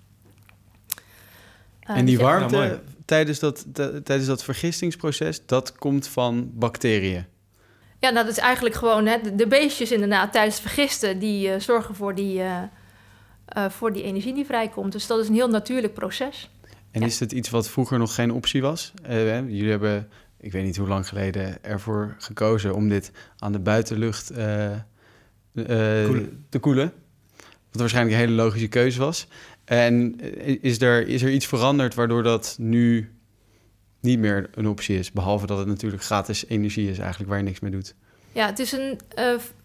En 1.96 2.06
die 2.06 2.20
warmte 2.20 2.58
ja, 2.58 2.80
tijdens, 3.06 3.40
dat, 3.40 3.66
tijdens 3.74 4.26
dat 4.26 4.44
vergistingsproces, 4.44 5.46
dat 5.46 5.76
komt 5.76 6.08
van 6.08 6.52
bacteriën? 6.54 7.26
Ja, 8.00 8.10
nou, 8.10 8.26
dat 8.26 8.38
is 8.38 8.42
eigenlijk 8.42 8.76
gewoon 8.76 9.06
hè, 9.06 9.18
de, 9.24 9.36
de 9.36 9.48
beestjes 9.48 9.92
inderdaad 9.92 10.32
tijdens 10.32 10.56
het 10.56 10.64
vergisten, 10.64 11.20
die 11.20 11.60
zorgen 11.60 11.96
voor 11.96 12.16
die 12.16 12.42
uh, 13.58 13.70
voor 13.70 13.94
die 13.94 14.04
energie 14.04 14.34
die 14.34 14.46
vrijkomt. 14.46 14.92
Dus 14.92 15.08
dat 15.08 15.20
is 15.20 15.28
een 15.28 15.34
heel 15.34 15.50
natuurlijk 15.50 15.94
proces. 15.94 16.50
En 16.92 17.02
ja. 17.02 17.08
is 17.08 17.20
het 17.20 17.32
iets 17.32 17.50
wat 17.50 17.70
vroeger 17.70 17.98
nog 17.98 18.16
geen 18.16 18.32
optie 18.32 18.62
was? 18.62 18.94
Uh, 19.10 19.40
jullie 19.40 19.70
hebben, 19.70 20.10
ik 20.40 20.52
weet 20.52 20.64
niet 20.64 20.78
hoe 20.78 20.88
lang 20.88 21.08
geleden, 21.08 21.64
ervoor 21.64 22.16
gekozen 22.18 22.76
om 22.76 22.90
dit 22.90 23.12
aan 23.38 23.52
de 23.52 23.60
buitenlucht 23.60 24.32
uh, 24.32 24.38
koelen. 25.54 26.46
te 26.50 26.60
koelen. 26.60 26.94
Wat 27.72 27.80
waarschijnlijk 27.80 28.16
een 28.16 28.22
hele 28.22 28.42
logische 28.42 28.68
keuze 28.68 29.00
was. 29.00 29.28
En 29.72 30.20
is 30.62 30.82
er, 30.82 31.08
is 31.08 31.22
er 31.22 31.32
iets 31.32 31.48
veranderd 31.48 31.96
waardoor 31.96 32.24
dat 32.24 32.56
nu 32.60 33.12
niet 34.00 34.20
meer 34.20 34.50
een 34.54 34.68
optie 34.68 34.98
is? 34.98 35.12
Behalve 35.12 35.46
dat 35.46 35.58
het 35.58 35.68
natuurlijk 35.68 36.04
gratis 36.04 36.48
energie 36.48 36.90
is 36.90 37.00
eigenlijk 37.00 37.30
waar 37.30 37.40
je 37.40 37.46
niks 37.46 37.60
mee 37.60 37.72
doet. 37.72 37.96
Ja, 38.32 38.46
het 38.46 38.60
is 38.60 38.72
een 38.72 39.00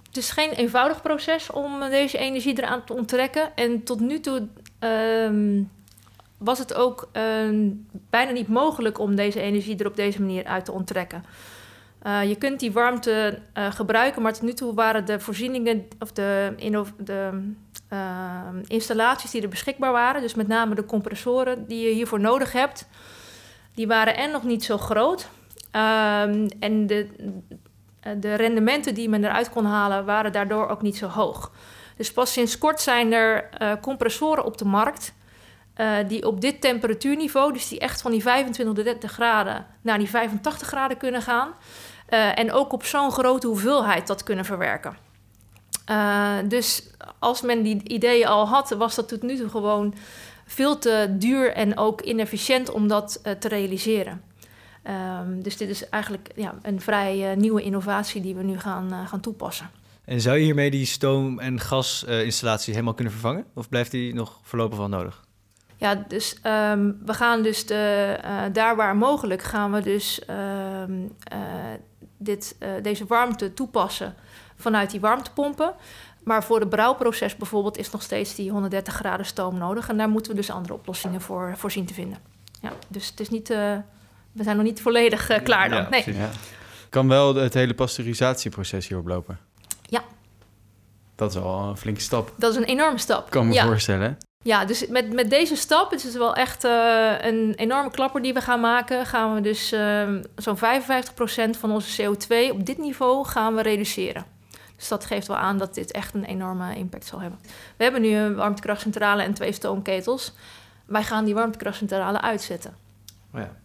het 0.06 0.16
is 0.16 0.30
geen 0.30 0.50
eenvoudig 0.50 1.02
proces 1.02 1.50
om 1.50 1.80
deze 1.90 2.18
energie 2.18 2.58
eraan 2.58 2.84
te 2.84 2.94
onttrekken. 2.94 3.56
En 3.56 3.82
tot 3.82 4.00
nu 4.00 4.20
toe 4.20 4.46
um, 4.80 5.70
was 6.38 6.58
het 6.58 6.74
ook 6.74 7.08
um, 7.12 7.86
bijna 8.10 8.30
niet 8.30 8.48
mogelijk 8.48 8.98
om 8.98 9.14
deze 9.14 9.40
energie 9.40 9.76
er 9.76 9.86
op 9.86 9.96
deze 9.96 10.20
manier 10.20 10.44
uit 10.44 10.64
te 10.64 10.72
onttrekken. 10.72 11.24
Je 12.02 12.36
kunt 12.38 12.60
die 12.60 12.72
warmte 12.72 13.38
gebruiken, 13.54 14.22
maar 14.22 14.32
tot 14.32 14.42
nu 14.42 14.52
toe 14.52 14.74
waren 14.74 15.04
de 15.04 15.20
voorzieningen 15.20 15.84
of 15.98 16.12
de, 16.12 16.54
de 16.98 17.42
uh, 17.92 18.40
installaties 18.66 19.30
die 19.30 19.42
er 19.42 19.48
beschikbaar 19.48 19.92
waren, 19.92 20.22
dus 20.22 20.34
met 20.34 20.48
name 20.48 20.74
de 20.74 20.84
compressoren 20.84 21.66
die 21.66 21.88
je 21.88 21.94
hiervoor 21.94 22.20
nodig 22.20 22.52
hebt, 22.52 22.88
die 23.74 23.86
waren 23.86 24.16
en 24.16 24.30
nog 24.30 24.42
niet 24.42 24.64
zo 24.64 24.78
groot. 24.78 25.28
Um, 25.72 26.48
en 26.60 26.86
de, 26.86 27.08
eh, 28.00 28.12
de 28.16 28.34
rendementen 28.34 28.94
die 28.94 29.08
men 29.08 29.24
eruit 29.24 29.50
kon 29.50 29.64
halen, 29.64 30.04
waren 30.04 30.32
daardoor 30.32 30.68
ook 30.68 30.82
niet 30.82 30.96
zo 30.96 31.06
hoog. 31.06 31.52
Dus 31.96 32.12
pas 32.12 32.32
sinds 32.32 32.58
kort 32.58 32.80
zijn 32.80 33.12
er 33.12 33.48
uh, 33.62 33.72
compressoren 33.80 34.44
op 34.44 34.58
de 34.58 34.64
markt. 34.64 35.14
Uh, 35.76 35.96
die 36.08 36.26
op 36.26 36.40
dit 36.40 36.60
temperatuurniveau, 36.60 37.52
dus 37.52 37.68
die 37.68 37.78
echt 37.78 38.02
van 38.02 38.10
die 38.10 38.22
25 38.22 38.84
30 38.84 39.12
graden 39.12 39.66
naar 39.80 39.98
die 39.98 40.08
85 40.08 40.68
graden 40.68 40.96
kunnen 40.96 41.22
gaan. 41.22 41.48
Uh, 42.08 42.38
en 42.38 42.52
ook 42.52 42.72
op 42.72 42.84
zo'n 42.84 43.10
grote 43.10 43.46
hoeveelheid 43.46 44.06
dat 44.06 44.22
kunnen 44.22 44.44
verwerken. 44.44 45.05
Dus 46.48 46.90
als 47.18 47.42
men 47.42 47.62
die 47.62 47.88
ideeën 47.88 48.26
al 48.26 48.48
had, 48.48 48.70
was 48.70 48.94
dat 48.94 49.08
tot 49.08 49.22
nu 49.22 49.36
toe 49.36 49.48
gewoon 49.48 49.94
veel 50.46 50.78
te 50.78 51.14
duur 51.18 51.52
en 51.52 51.78
ook 51.78 52.00
inefficiënt 52.00 52.70
om 52.70 52.88
dat 52.88 53.20
te 53.38 53.48
realiseren. 53.48 54.22
Um, 55.20 55.42
dus 55.42 55.56
dit 55.56 55.68
is 55.68 55.88
eigenlijk 55.88 56.30
ja, 56.34 56.54
een 56.62 56.80
vrij 56.80 57.30
uh, 57.30 57.36
nieuwe 57.36 57.62
innovatie 57.62 58.20
die 58.20 58.34
we 58.34 58.42
nu 58.42 58.58
gaan, 58.58 58.88
uh, 58.90 59.08
gaan 59.08 59.20
toepassen. 59.20 59.70
En 60.04 60.20
zou 60.20 60.36
je 60.36 60.44
hiermee 60.44 60.70
die 60.70 60.86
stoom- 60.86 61.38
en 61.38 61.60
gasinstallatie 61.60 62.72
helemaal 62.72 62.94
kunnen 62.94 63.12
vervangen? 63.12 63.44
Of 63.54 63.68
blijft 63.68 63.90
die 63.90 64.14
nog 64.14 64.40
voorlopig 64.42 64.78
wel 64.78 64.88
nodig? 64.88 65.24
Ja, 65.76 66.04
dus 66.08 66.36
um, 66.44 66.98
we 67.04 67.14
gaan 67.14 67.42
dus 67.42 67.66
de, 67.66 68.18
daar 68.52 68.76
waar 68.76 68.96
mogelijk 68.96 69.42
gaan 69.42 69.72
we 69.72 69.80
dus 69.80 70.22
um, 70.88 71.16
dit, 72.16 72.56
deze 72.82 73.06
warmte 73.06 73.54
toepassen 73.54 74.14
vanuit 74.56 74.90
die 74.90 75.00
warmtepompen. 75.00 75.74
Maar 76.24 76.44
voor 76.44 76.60
het 76.60 76.68
brouwproces 76.68 77.36
bijvoorbeeld 77.36 77.76
is 77.78 77.90
nog 77.90 78.02
steeds 78.02 78.34
die 78.34 78.50
130 78.50 78.94
graden 78.94 79.26
stoom 79.26 79.58
nodig. 79.58 79.88
En 79.88 79.96
daar 79.96 80.08
moeten 80.08 80.30
we 80.30 80.36
dus 80.36 80.50
andere 80.50 80.74
oplossingen 80.74 81.20
voor, 81.20 81.54
voor 81.56 81.70
zien 81.70 81.86
te 81.86 81.94
vinden. 81.94 82.18
Ja, 82.60 82.72
dus 82.88 83.06
het 83.06 83.20
is 83.20 83.28
niet 83.28 83.50
we 84.36 84.42
zijn 84.42 84.56
nog 84.56 84.64
niet 84.64 84.82
volledig 84.82 85.30
uh, 85.30 85.36
klaar 85.42 85.68
dan. 85.68 85.82
Ja, 85.82 85.88
nee. 85.88 86.14
Ja. 86.14 86.30
Kan 86.90 87.08
wel 87.08 87.34
het 87.34 87.54
hele 87.54 87.74
pasteurisatieproces 87.74 88.88
hierop 88.88 89.06
lopen? 89.06 89.38
Ja. 89.82 90.02
Dat 91.14 91.34
is 91.34 91.40
wel 91.40 91.58
een 91.58 91.76
flinke 91.76 92.00
stap. 92.00 92.32
Dat 92.36 92.50
is 92.50 92.56
een 92.56 92.64
enorme 92.64 92.98
stap. 92.98 93.30
Kan 93.30 93.46
me 93.46 93.52
ja. 93.52 93.66
voorstellen. 93.66 94.18
Ja, 94.42 94.64
dus 94.64 94.86
met, 94.86 95.12
met 95.12 95.30
deze 95.30 95.56
stap, 95.56 95.90
het 95.90 96.04
is 96.04 96.14
wel 96.14 96.34
echt 96.34 96.64
uh, 96.64 97.12
een 97.20 97.54
enorme 97.54 97.90
klapper 97.90 98.22
die 98.22 98.34
we 98.34 98.40
gaan 98.40 98.60
maken, 98.60 99.06
gaan 99.06 99.34
we 99.34 99.40
dus 99.40 99.72
uh, 99.72 100.08
zo'n 100.36 100.56
55% 100.56 101.58
van 101.58 101.70
onze 101.70 102.02
CO2 102.02 102.52
op 102.52 102.66
dit 102.66 102.78
niveau 102.78 103.26
gaan 103.26 103.54
we 103.54 103.62
reduceren. 103.62 104.24
Dus 104.76 104.88
dat 104.88 105.04
geeft 105.04 105.26
wel 105.26 105.36
aan 105.36 105.58
dat 105.58 105.74
dit 105.74 105.92
echt 105.92 106.14
een 106.14 106.24
enorme 106.24 106.76
impact 106.76 107.06
zal 107.06 107.20
hebben. 107.20 107.38
We 107.76 107.82
hebben 107.82 108.02
nu 108.02 108.14
een 108.14 108.34
warmtekrachtcentrale 108.34 109.22
en 109.22 109.34
twee 109.34 109.52
stoomketels. 109.52 110.32
Wij 110.86 111.02
gaan 111.02 111.24
die 111.24 111.34
warmtekrachtcentrale 111.34 112.20
uitzetten. 112.20 112.76
Oh 113.34 113.40
ja. 113.40 113.56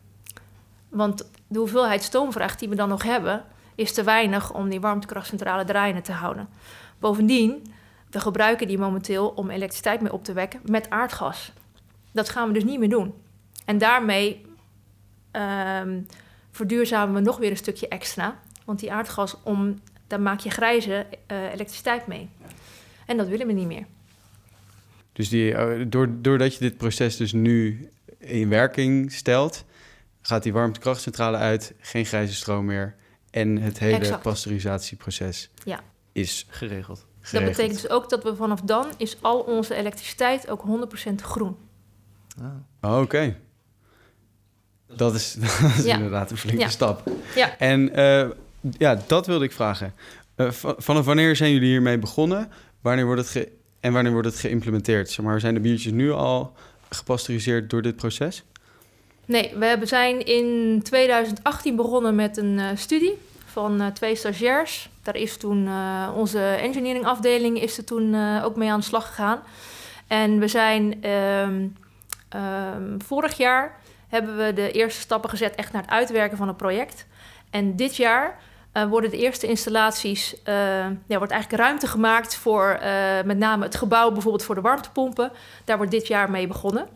Want 0.90 1.30
de 1.48 1.60
hoeveelheid 1.60 2.04
stoomvraag 2.04 2.56
die 2.56 2.70
we 2.70 2.76
dan 2.76 2.90
nog 2.90 3.04
hebben, 3.04 3.44
is 3.76 3.94
te 3.94 4.04
weinig 4.04 4.54
om 4.54 4.70
die 4.70 4.82
warmtekrachtcentrale 4.82 5.66
draaiende 5.66 6.02
te 6.02 6.12
houden. 6.12 6.50
Bovendien, 7.00 7.74
we 8.10 8.20
gebruiken 8.20 8.68
die 8.68 8.78
momenteel 8.78 9.30
om 9.30 9.50
elektriciteit 9.50 10.02
mee 10.02 10.14
op 10.14 10.24
te 10.24 10.34
wekken 10.34 10.60
met 10.66 10.90
aardgas. 10.90 11.52
Dat 12.12 12.30
gaan 12.30 12.48
we 12.48 12.54
dus 12.54 12.64
niet 12.64 12.80
meer 12.80 12.90
doen. 12.90 13.14
En 13.66 13.78
daarmee 13.78 14.46
um, 15.32 16.06
verduurzamen 16.52 17.16
we 17.16 17.22
nog 17.22 17.38
weer 17.38 17.52
een 17.52 17.58
stukje 17.58 17.88
extra. 17.88 18.36
Want 18.66 18.80
die 18.80 18.92
aardgas, 18.92 19.38
om, 19.44 19.80
daar 20.12 20.22
maak 20.22 20.40
je 20.40 20.50
grijze 20.50 21.06
uh, 21.32 21.44
elektriciteit 21.54 22.08
mee. 22.08 22.30
En 23.06 23.18
dat 23.18 23.28
willen 23.28 23.48
we 23.48 23.54
niet 23.54 23.68
meer. 23.68 23.86
Dus 25.14 25.30
die, 25.30 25.56
doordat 26.22 26.54
je 26.54 26.60
dit 26.60 26.78
proces 26.78 27.18
dus 27.18 27.32
nu 27.32 27.90
in 28.18 28.50
werking 28.50 29.12
stelt, 29.12 29.66
gaat 30.22 30.44
die 30.44 30.54
warmtekrachtcentrale 30.54 31.38
uit, 31.38 31.74
geen 31.80 32.06
grijze 32.06 32.34
stroom 32.34 32.66
meer. 32.66 32.96
En 33.30 33.58
het 33.58 33.80
hele 33.80 33.98
exact. 33.98 34.22
pasteurisatieproces 34.22 35.50
ja. 35.64 35.80
is 36.12 36.46
geregeld. 36.50 37.06
geregeld. 37.22 37.32
Dat 37.32 37.58
betekent 37.58 37.82
dus 37.82 37.92
ook 37.92 38.10
dat 38.10 38.24
we 38.24 38.36
vanaf 38.36 38.62
dan 38.62 38.92
is 38.98 39.18
al 39.22 39.40
onze 39.40 39.76
elektriciteit 39.76 40.50
ook 40.50 40.64
100% 41.12 41.14
groen. 41.16 41.58
Ah. 42.42 42.46
Oh, 42.82 42.92
Oké. 42.92 43.02
Okay. 43.02 43.38
Dat 44.88 45.16
is, 45.16 45.34
dat 45.62 45.72
is 45.78 45.84
ja. 45.84 45.96
inderdaad 45.96 46.32
een 46.32 46.38
flinke 46.38 46.62
ja. 46.62 46.70
stap. 46.70 47.10
Ja. 47.36 47.58
En 47.58 48.00
uh, 48.00 48.30
ja, 48.78 49.02
dat 49.08 49.28
wilde 49.28 49.46
ik 49.46 49.52
vragen. 49.52 49.94
Uh, 50.38 50.52
vanaf 50.78 51.06
wanneer 51.06 51.36
zijn 51.36 51.52
jullie 51.52 51.70
hiermee 51.70 51.98
begonnen? 51.98 52.52
Wanneer 52.82 53.06
wordt 53.06 53.34
het 53.34 53.50
en 53.80 53.94
wanneer 53.94 54.12
wordt 54.12 54.28
het 54.28 54.40
geïmplementeerd? 54.40 55.10
Zeg 55.10 55.26
maar, 55.26 55.40
zijn 55.40 55.54
de 55.54 55.60
biertjes 55.60 55.92
nu 55.92 56.12
al 56.12 56.54
gepasteuriseerd 56.90 57.70
door 57.70 57.82
dit 57.82 57.96
proces? 57.96 58.44
Nee, 59.26 59.56
we 59.58 59.80
zijn 59.84 60.26
in 60.26 60.80
2018 60.84 61.76
begonnen 61.76 62.16
met 62.16 62.38
een 62.38 62.60
eh, 62.60 62.66
studie 62.76 63.18
van 63.52 63.82
eh, 63.82 63.88
twee 63.88 64.16
stagiairs. 64.16 64.90
Daar 65.04 65.16
is 65.16 65.38
toen 65.38 65.68
eh, 65.68 66.10
onze 66.16 66.40
engineering 66.40 67.06
afdeling 67.06 67.62
is 67.62 67.78
er 67.78 67.84
toen 67.84 68.14
eh, 68.14 68.42
ook 68.44 68.56
mee 68.56 68.72
aan 68.72 68.80
de 68.80 68.86
slag 68.86 69.08
gegaan. 69.08 69.40
En 70.08 70.40
we 70.40 70.48
zijn 70.48 71.04
ehm, 71.04 71.68
ehm, 72.30 73.00
vorig 73.06 73.38
jaar 73.38 73.80
hebben 74.08 74.38
we 74.38 74.54
de 74.54 74.72
eerste 74.72 75.02
stappen 75.02 75.30
gezet 75.30 75.56
echt 75.56 75.72
naar 75.72 75.82
het 75.82 75.92
uitwerken 75.92 76.38
van 76.38 76.48
het 76.48 76.58
project. 76.58 77.06
En 77.50 77.76
dit 77.76 77.96
jaar 77.96 78.40
eh, 78.72 78.86
worden 78.86 79.10
de 79.10 79.18
eerste 79.18 79.48
installaties, 79.48 80.42
eh, 80.44 80.56
ja, 80.86 81.18
wordt 81.18 81.32
eigenlijk 81.32 81.64
ruimte 81.64 81.88
gemaakt 81.88 82.36
voor 82.36 82.70
eh, 82.70 83.24
met 83.26 83.38
name 83.38 83.64
het 83.64 83.76
gebouw, 83.76 84.12
bijvoorbeeld 84.12 84.44
voor 84.44 84.56
de 84.56 84.62
warmtepompen. 84.62 85.32
Daar 85.66 85.78
wordt 85.78 85.92
dit 85.92 86.08
jaar 86.08 86.32
mee 86.32 86.48
begonnen. 86.48 86.88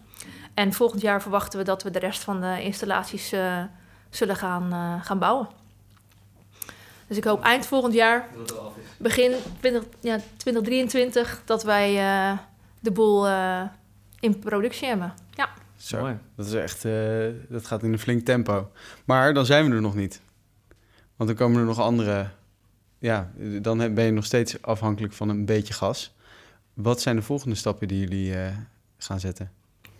En 0.54 0.74
volgend 0.74 1.02
jaar 1.02 1.22
verwachten 1.22 1.60
we 1.60 1.66
dat 1.66 1.84
we 1.84 1.92
de 1.92 2.00
rest 2.00 2.24
van 2.24 2.42
de 2.42 2.62
installaties 2.62 3.32
eh, 3.32 3.64
zullen 4.10 4.36
gaan, 4.36 4.72
eh, 4.72 5.06
gaan 5.06 5.20
bouwen. 5.20 5.48
Dus 7.08 7.18
ik 7.18 7.24
hoop 7.24 7.44
eind 7.44 7.66
volgend 7.66 7.94
jaar, 7.94 8.28
begin 8.98 9.32
20, 9.60 9.84
ja, 10.00 10.20
2023, 10.38 11.42
dat 11.46 11.64
wij 11.64 11.98
eh, 11.98 12.38
de 12.80 12.92
boel 12.92 13.28
eh, 13.28 13.62
in 14.20 14.40
productie 14.40 14.88
hebben. 14.88 15.14
Ja. 15.32 15.50
Zo, 15.76 16.18
dat 16.36 16.46
is 16.46 16.54
echt, 16.54 16.86
eh, 16.86 16.94
dat 17.50 17.66
gaat 17.66 17.84
in 17.84 17.94
een 17.94 18.00
flink 18.00 18.26
tempo. 18.26 18.72
Maar 19.06 19.34
dan 19.34 19.46
zijn 19.46 19.70
we 19.70 19.76
er 19.76 19.82
nog 19.82 19.96
niet. 19.96 20.22
Want 21.16 21.30
dan 21.30 21.38
komen 21.38 21.60
er 21.60 21.66
nog 21.66 21.80
andere, 21.80 22.30
ja, 23.00 23.32
dan 23.62 23.94
ben 23.94 24.06
je 24.06 24.12
nog 24.12 24.26
steeds 24.26 24.62
afhankelijk 24.62 25.14
van 25.14 25.30
een 25.30 25.46
beetje 25.46 25.74
gas. 25.74 26.14
Wat 26.74 27.02
zijn 27.02 27.16
de 27.16 27.22
volgende 27.22 27.56
stappen 27.56 27.88
die 27.88 28.00
jullie 28.00 28.36
eh, 28.36 28.58
gaan 28.98 29.20
zetten? 29.20 29.52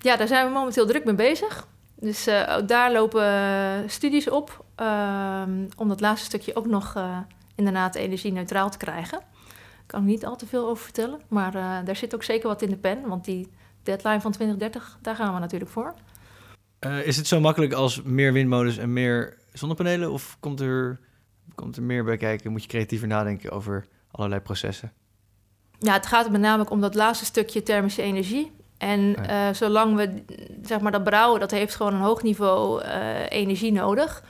ja, 0.06 0.16
daar 0.16 0.28
zijn 0.28 0.48
we 0.48 0.54
momenteel 0.54 0.86
druk 0.86 1.06
mee 1.06 1.16
bezig. 1.16 1.68
Dus 1.96 2.28
eh, 2.28 2.56
ook 2.58 2.68
daar 2.68 2.92
lopen 2.92 3.90
studies 3.90 4.30
op 4.30 4.66
ehm, 4.76 5.66
om 5.78 5.88
dat 5.88 6.02
laatste 6.02 6.26
stukje 6.26 6.56
ook 6.56 6.66
nog 6.66 6.96
eh, 6.96 7.18
inderdaad 7.56 7.96
energie-neutraal 7.96 8.70
te 8.70 8.78
krijgen. 8.78 9.20
Daar 9.20 9.86
kan 9.86 10.02
ik 10.02 10.08
niet 10.08 10.26
al 10.26 10.36
te 10.36 10.46
veel 10.46 10.68
over 10.68 10.84
vertellen, 10.84 11.20
maar 11.28 11.56
eh, 11.56 11.86
daar 11.86 11.96
zit 11.96 12.16
ook 12.16 12.24
zeker 12.24 12.48
wat 12.48 12.62
in 12.62 12.70
de 12.70 12.78
pen, 12.78 13.08
want 13.08 13.26
die 13.26 13.48
deadline 13.84 14.22
van 14.22 14.32
2030, 14.32 14.98
daar 15.02 15.16
gaan 15.16 15.34
we 15.34 15.40
natuurlijk 15.40 15.72
voor. 15.72 15.94
Eh, 16.80 17.08
is 17.08 17.18
het 17.18 17.28
zo 17.28 17.40
makkelijk 17.40 17.74
als 17.74 18.02
meer 18.02 18.34
windmolens 18.34 18.78
en 18.78 18.94
meer 18.94 19.38
zonnepanelen? 19.58 20.12
Of 20.12 20.38
komt 20.40 20.60
er, 20.62 21.00
komt 21.56 21.76
er 21.76 21.84
meer 21.84 22.04
bij 22.04 22.18
kijken? 22.18 22.52
Moet 22.52 22.62
je 22.62 22.68
creatiever 22.70 23.08
nadenken 23.08 23.52
over 23.52 23.86
allerlei 24.12 24.42
processen? 24.42 24.92
Ja, 25.80 25.94
het 25.94 26.06
gaat 26.06 26.26
er 26.26 26.32
met 26.32 26.42
name 26.42 26.70
om 26.70 26.82
dat 26.82 26.96
laatste 26.96 27.26
stukje 27.26 27.64
thermische 27.64 28.02
energie. 28.02 28.52
En 28.78 29.00
Ja. 29.10 29.48
eh, 29.50 29.54
zolang 29.56 29.96
we 29.96 30.24
zeg 30.64 30.80
maar, 30.80 30.92
dat 30.92 31.04
brouwen, 31.04 31.40
dat 31.40 31.52
heeft 31.52 31.76
gewoon 31.76 31.94
een 31.94 32.02
hoog 32.02 32.24
niveau 32.24 32.82
eh, 32.82 33.30
energie 33.30 33.72
nodig. 33.72 34.24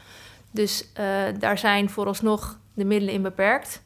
Dus 0.52 0.92
eh, 0.94 1.06
daar 1.40 1.58
zijn 1.58 1.90
vooralsnog 1.90 2.60
de 2.74 2.86
middelen 2.86 3.14
in 3.14 3.22
beperkt. 3.22 3.84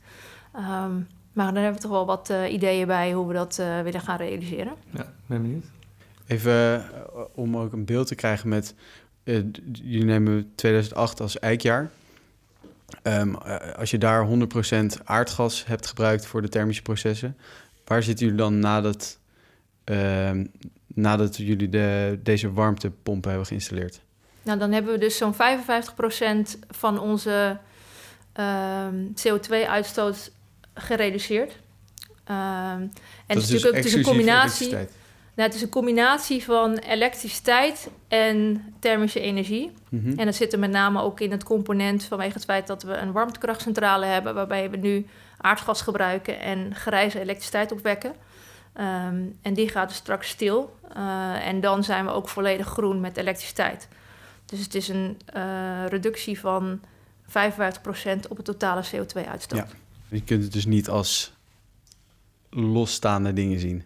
Ehm, 0.54 0.95
maar 1.34 1.54
daar 1.54 1.63
hebben 1.63 1.73
we 1.73 1.88
toch 1.88 1.91
wel 1.91 2.06
wat 2.06 2.30
eh, 2.30 2.54
ideeën 2.54 2.88
bij 2.88 3.12
hoe 3.13 3.28
we 3.28 3.34
dat 3.34 3.60
eh, 3.60 3.82
willen 3.82 4.02
gaan 4.02 4.17
realiseren. 4.17 4.73
Ja, 4.89 5.13
ben 5.25 5.41
benieuwd. 5.41 5.65
Even 6.28 6.86
om 7.34 7.58
ook 7.58 7.73
een 7.73 7.86
beeld 7.86 8.08
te 8.08 8.15
krijgen 8.15 8.49
met... 8.49 8.75
eh, 9.30 9.44
jullie 9.72 10.06
nemen 10.06 10.52
2008 10.56 11.22
als 11.22 11.39
eikjaar. 11.39 11.89
Ehm, 13.02 13.36
eh, 13.36 13.76
als 13.78 13.92
je 13.92 13.98
daar 13.98 14.24
100% 14.24 15.00
aardgas 15.04 15.65
hebt 15.65 15.88
gebruikt 15.88 16.26
voor 16.26 16.42
de 16.42 16.50
thermische 16.50 16.82
processen... 16.82 17.38
waar 17.86 18.04
zitten 18.04 18.26
jullie 18.26 18.42
dan 18.42 18.60
nadat, 18.60 19.20
ehm, 19.84 20.46
nadat 20.88 21.38
jullie 21.38 21.70
de, 21.70 22.20
deze 22.24 22.54
warmtepompen 22.54 23.30
hebben 23.30 23.48
geïnstalleerd? 23.48 24.02
Nou, 24.42 24.60
dan 24.60 24.72
hebben 24.72 24.94
we 24.94 25.00
dus 25.00 25.18
zo'n 25.18 25.34
55% 25.34 26.60
van 26.70 27.00
onze 27.00 27.58
ehm, 28.34 28.96
CO2-uitstoot 29.13 30.32
gereduceerd. 30.74 31.58
En 32.24 32.92
het 33.28 33.38
is, 33.38 33.44
natuurlijk 33.44 33.68
ook, 33.68 33.76
het 33.76 33.86
is 33.86 33.94
een 33.94 34.04
combinatie. 34.04 34.78
Nou, 35.39 35.52
het 35.52 35.60
is 35.60 35.65
een 35.65 35.73
combinatie 35.73 36.43
van 36.43 36.78
elektriciteit 36.78 37.89
en 38.08 38.63
thermische 38.80 39.19
energie. 39.19 39.71
Mhm. 39.89 40.19
En 40.19 40.25
dat 40.25 40.36
zit 40.36 40.54
er 40.54 40.60
met 40.60 40.71
name 40.71 41.02
ook 41.02 41.19
in 41.19 41.32
het 41.32 41.43
component 41.43 42.04
vanwege 42.04 42.34
het 42.34 42.43
feit 42.43 42.67
dat 42.67 42.84
we 42.84 42.93
een 42.93 43.12
warmtekrachtcentrale 43.12 44.06
hebben, 44.06 44.34
waarbij 44.34 44.69
we 44.69 44.78
nu 44.78 45.06
aardgas 45.38 45.82
gebruiken 45.82 46.39
en 46.39 46.75
grijze 46.75 47.19
elektriciteit 47.19 47.71
opwekken. 47.71 48.13
Ehm, 48.73 49.23
en 49.41 49.54
die 49.54 49.69
gaat 49.69 49.88
dus 49.88 49.97
straks 49.97 50.30
stil. 50.30 50.75
Eh, 50.93 51.47
en 51.47 51.62
dan 51.62 51.84
zijn 51.84 52.06
we 52.06 52.12
ook 52.12 52.30
volledig 52.30 52.67
groen 52.67 52.99
met 52.99 53.17
elektriciteit. 53.17 53.88
Dus 54.45 54.60
het 54.60 54.75
is 54.75 54.88
een 54.88 55.17
eh, 55.25 55.86
reductie 55.88 56.39
van 56.39 56.80
55% 57.25 58.28
op 58.28 58.38
het 58.38 58.45
totale 58.45 58.84
CO2-uitstoot. 58.95 59.60
Ja. 59.60 59.67
Je 60.08 60.23
kunt 60.23 60.43
het 60.43 60.54
dus 60.54 60.65
niet 60.65 60.89
als 60.89 61.34
losstaande 62.49 63.34
dingen 63.34 63.60
zien. 63.60 63.84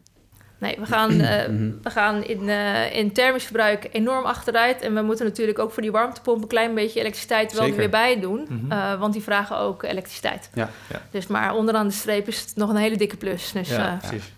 Nee, 0.64 0.76
we 0.80 0.86
gaan, 0.86 1.22
eh, 1.22 1.48
Mhm. 1.50 1.72
we 1.82 1.90
gaan 1.90 2.24
in, 2.24 2.50
eh, 2.50 2.96
in 2.96 3.12
thermisch 3.12 3.44
verbruik 3.44 3.88
enorm 3.92 4.26
achteruit. 4.26 4.82
En 4.82 4.94
we 4.94 5.02
moeten 5.02 5.26
natuurlijk 5.26 5.60
ook 5.60 5.72
voor 5.72 5.82
die 5.82 5.92
warmtepomp 5.92 6.42
een 6.42 6.48
klein 6.48 6.74
beetje 6.74 7.00
elektriciteit 7.00 7.52
wel 7.52 7.62
er 7.62 7.66
Zeker. 7.68 7.80
weer 7.80 7.90
bij 7.90 8.20
doen. 8.20 8.48
Mhm. 8.50 8.72
Eh, 8.72 9.00
want 9.00 9.14
die 9.14 9.22
vragen 9.22 9.58
ook 9.58 9.84
elektriciteit. 9.84 10.50
Ja. 10.54 10.70
Ja. 10.90 11.02
Dus 11.12 11.28
maar 11.28 11.56
onderaan 11.56 11.88
de 11.88 11.94
streep 11.94 12.28
is 12.28 12.40
het 12.40 12.56
nog 12.56 12.70
een 12.70 12.76
hele 12.76 12.98
dikke 12.98 13.18
plus. 13.18 13.52
Dus 13.52 13.70
ja, 13.70 13.98
precies. 14.02 14.32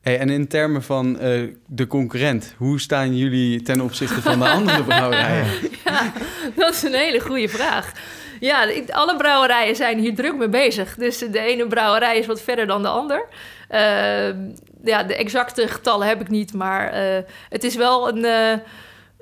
Hey, 0.00 0.18
en 0.18 0.28
in 0.30 0.48
termen 0.48 0.82
van 0.82 1.18
eh, 1.18 1.42
de 1.66 1.86
concurrent, 1.86 2.54
hoe 2.56 2.80
staan 2.80 3.16
jullie 3.16 3.62
ten 3.62 3.80
opzichte 3.80 4.22
van 4.22 4.38
de 4.38 4.48
andere 4.58 4.82
brouwerijen? 4.82 5.46
ja, 5.84 6.12
dat 6.56 6.74
is 6.74 6.82
een 6.82 6.94
hele 6.94 7.20
goede 7.20 7.48
vraag. 7.48 7.92
Ja, 8.40 8.68
alle 8.90 9.16
brouwerijen 9.16 9.76
zijn 9.76 9.98
hier 9.98 10.14
druk 10.14 10.36
mee 10.36 10.48
bezig. 10.48 10.94
Dus 10.94 11.18
de 11.18 11.38
ene 11.40 11.66
brouwerij 11.66 12.18
is 12.18 12.26
wat 12.26 12.42
verder 12.42 12.66
dan 12.66 12.82
de 12.82 12.88
ander. 12.88 13.24
Eh, 13.68 14.28
ja, 14.84 15.02
de 15.02 15.16
exacte 15.16 15.68
getallen 15.68 16.06
heb 16.06 16.20
ik 16.20 16.28
niet, 16.28 16.54
maar 16.54 16.92
eh, 16.92 17.22
het 17.48 17.64
is 17.64 17.74
wel 17.74 18.08
een. 18.08 18.24
eh, 18.24 18.52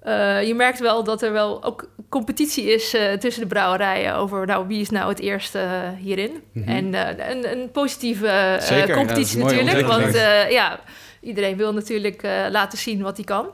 eh, 0.02 0.46
je 0.46 0.54
merkt 0.54 0.78
wel 0.78 1.04
dat 1.04 1.22
er 1.22 1.32
wel 1.32 1.64
ook 1.64 1.88
competitie 2.08 2.64
is 2.64 2.96
tussen 3.18 3.42
de 3.42 3.48
brouwerijen 3.48 4.14
over 4.14 4.46
nou, 4.46 4.66
wie 4.66 4.80
is 4.80 4.90
nou 4.90 5.08
het 5.08 5.20
eerste 5.20 5.68
hierin. 5.98 6.42
Mhm. 6.52 6.68
En 6.68 6.94
een, 7.30 7.52
een 7.52 7.70
positieve 7.70 8.56
Zeker, 8.60 8.96
competitie 8.96 9.44
natuurlijk. 9.44 9.86
Want 9.86 10.14
ja, 10.50 10.80
iedereen 11.20 11.56
wil 11.56 11.72
natuurlijk 11.72 12.22
laten 12.50 12.78
zien 12.78 13.02
wat 13.02 13.16
hij 13.16 13.24
kan. 13.24 13.46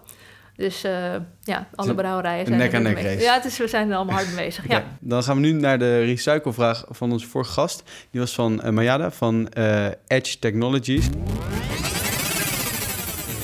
Dus 0.57 0.85
eh, 0.85 1.15
ja, 1.43 1.69
alle 1.75 1.95
brouwerijen 1.95 2.41
een 2.41 2.47
zijn 2.47 2.61
er 2.61 2.65
nek-aan-nek 2.67 2.93
druk 2.93 3.05
mee. 3.05 3.15
race. 3.15 3.27
Ja, 3.27 3.35
het 3.35 3.45
is, 3.45 3.59
we 3.59 3.69
zijn 3.69 3.91
er 3.91 3.97
allemaal 3.97 4.15
hard 4.15 4.27
mee 4.27 4.45
bezig. 4.47 4.69
Ja. 4.69 4.85
Dan 5.01 5.23
gaan 5.23 5.35
we 5.37 5.43
nu 5.43 5.53
naar 5.53 5.79
de 5.79 6.05
recyclevraag 6.05 6.85
van 6.89 7.13
onze 7.13 7.27
vorige 7.27 7.53
gast. 7.53 7.83
Die 8.11 8.21
was 8.21 8.35
van 8.35 8.63
eh, 8.63 8.71
Mayada 8.71 9.11
van 9.11 9.49
eh, 9.49 9.87
Edge 10.07 10.39
Technologies. 10.39 11.09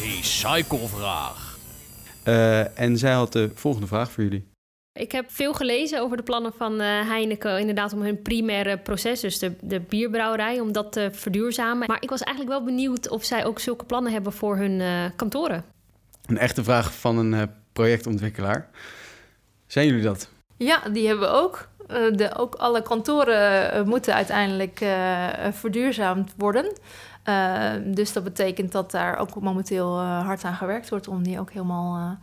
Recyclevraag. 0.01 1.59
Eh, 2.23 2.79
en 2.79 2.99
zij 2.99 3.13
had 3.13 3.33
de 3.33 3.51
volgende 3.55 3.87
vraag 3.87 4.13
voor 4.13 4.23
jullie. 4.23 4.49
Ik 4.93 5.13
heb 5.13 5.31
veel 5.31 5.53
gelezen 5.53 6.01
over 6.01 6.17
de 6.17 6.23
plannen 6.23 6.53
van 6.57 6.81
eh, 6.81 7.09
Heineken, 7.09 7.59
inderdaad 7.61 7.93
om 7.93 8.03
hun 8.03 8.23
primaire 8.23 8.79
proces, 8.79 9.21
dus 9.21 9.39
de, 9.39 9.53
de 9.63 9.81
bierbrouwerij, 9.81 10.61
om 10.61 10.73
dat 10.73 10.93
te 10.93 11.09
verduurzamen. 11.13 11.89
Maar 11.89 12.03
ik 12.03 12.11
was 12.11 12.23
eigenlijk 12.23 12.57
wel 12.57 12.67
benieuwd 12.67 13.09
of 13.09 13.25
zij 13.25 13.45
ook 13.45 13.59
zulke 13.59 13.85
plannen 13.85 14.13
hebben 14.13 14.33
voor 14.33 14.57
hun 14.57 14.81
eh, 14.81 15.05
kantoren. 15.17 15.65
Een 16.27 16.39
echte 16.39 16.65
vraag 16.65 16.95
van 16.95 17.19
een 17.19 17.35
eh, 17.35 17.43
projectontwikkelaar. 17.73 18.69
Zijn 19.67 19.87
jullie 19.87 20.03
dat? 20.03 20.29
ja, 20.57 20.89
die 20.93 21.07
hebben 21.07 21.29
we 21.29 21.35
ook. 21.35 21.69
Eh, 21.87 21.97
de, 22.13 22.35
ook 22.37 22.55
alle 22.55 22.83
kantoren 22.83 23.73
eh, 23.73 23.83
moeten 23.83 24.15
uiteindelijk 24.15 24.85
verduurzaamd 25.53 26.35
worden. 26.37 26.73
Dus 27.85 28.13
dat 28.13 28.25
betekent 28.25 28.73
dat 28.73 28.91
daar 28.91 29.19
ook 29.19 29.41
momenteel 29.41 30.01
hard 30.01 30.45
aan 30.45 30.55
gewerkt 30.55 30.89
wordt 30.89 31.09
om 31.09 31.23
die 31.23 31.41
ook 31.41 31.53
helemaal 31.53 32.19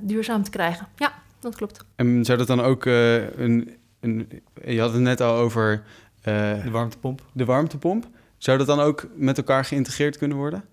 duurzaam 0.00 0.42
te 0.42 0.50
krijgen. 0.50 0.86
Ja, 0.96 1.12
dat 1.40 1.56
klopt. 1.56 1.84
En 1.96 2.24
zou 2.24 2.38
dat 2.38 2.46
dan 2.46 2.60
ook 2.60 2.86
eh, 2.86 3.38
een, 3.38 3.76
een... 4.00 4.42
Je 4.64 4.80
had 4.80 4.92
het 4.92 5.00
net 5.00 5.20
al 5.20 5.36
over 5.36 5.82
eh, 6.22 6.62
De 6.64 6.70
warmtepomp. 6.70 7.22
de 7.32 7.44
warmtepomp. 7.44 8.06
Zou 8.38 8.58
dat 8.58 8.66
dan 8.66 8.80
ook 8.80 9.06
met 9.14 9.36
elkaar 9.36 9.64
geïntegreerd 9.64 10.18
kunnen 10.18 10.36
worden? 10.36 10.64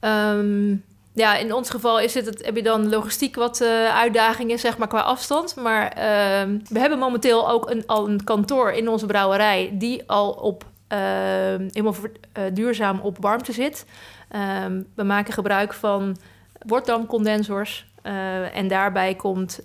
Ehm, 0.00 0.76
ja, 1.14 1.36
in 1.36 1.52
ons 1.52 1.70
geval 1.70 2.00
is 2.00 2.14
het, 2.14 2.44
heb 2.44 2.56
je 2.56 2.62
dan 2.62 2.88
logistiek 2.88 3.34
wat 3.34 3.60
eh, 3.60 3.96
uitdagingen, 3.96 4.58
zeg 4.58 4.78
maar, 4.78 4.88
qua 4.88 5.00
afstand. 5.00 5.56
Maar 5.56 5.88
ehm, 5.88 6.58
we 6.68 6.78
hebben 6.78 6.98
momenteel 6.98 7.50
ook 7.50 7.70
een, 7.70 7.86
al 7.86 8.08
een 8.08 8.24
kantoor 8.24 8.70
in 8.70 8.88
onze 8.88 9.06
brouwerij 9.06 9.70
die 9.72 10.02
al 10.06 10.30
op 10.30 10.64
ehm, 10.88 11.68
helemaal 11.72 11.94
eh, 12.32 12.44
duurzaam 12.52 13.00
op 13.00 13.16
warmte 13.20 13.52
zit. 13.52 13.86
Ehm, 14.28 14.82
we 14.94 15.02
maken 15.02 15.32
gebruik 15.32 15.72
van 15.72 16.16
wortdamcondensors 16.66 17.86
eh, 18.02 18.56
en 18.56 18.68
daarbij 18.68 19.14
komt 19.14 19.60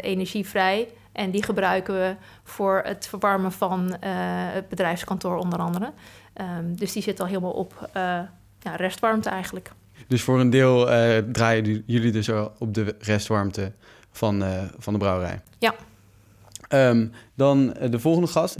energie 0.00 0.48
vrij. 0.48 0.88
En 1.12 1.30
die 1.30 1.42
gebruiken 1.42 1.94
we 1.94 2.14
voor 2.42 2.82
het 2.84 3.06
verwarmen 3.06 3.52
van 3.52 3.96
het 4.04 4.68
bedrijfskantoor 4.68 5.36
onder 5.36 5.58
andere. 5.58 5.92
Dus 6.64 6.92
die 6.92 7.02
zit 7.02 7.20
al 7.20 7.26
helemaal 7.26 7.50
op 7.50 7.88
ja, 8.58 8.76
restwarmte 8.76 9.28
eigenlijk. 9.28 9.72
Dus 10.08 10.22
voor 10.22 10.40
een 10.40 10.50
deel 10.50 10.90
eh, 10.90 11.18
draaien 11.32 11.82
jullie 11.86 12.12
dus 12.12 12.30
al 12.30 12.52
op 12.58 12.74
de 12.74 12.94
restwarmte 12.98 13.72
van, 14.12 14.42
eh, 14.44 14.62
van 14.78 14.92
de 14.92 14.98
brouwerij. 14.98 15.40
Ja. 15.58 15.74
Ehm, 16.68 17.06
dan 17.34 17.74
eh, 17.74 17.90
de 17.90 17.98
volgende 17.98 18.28
gast. 18.28 18.56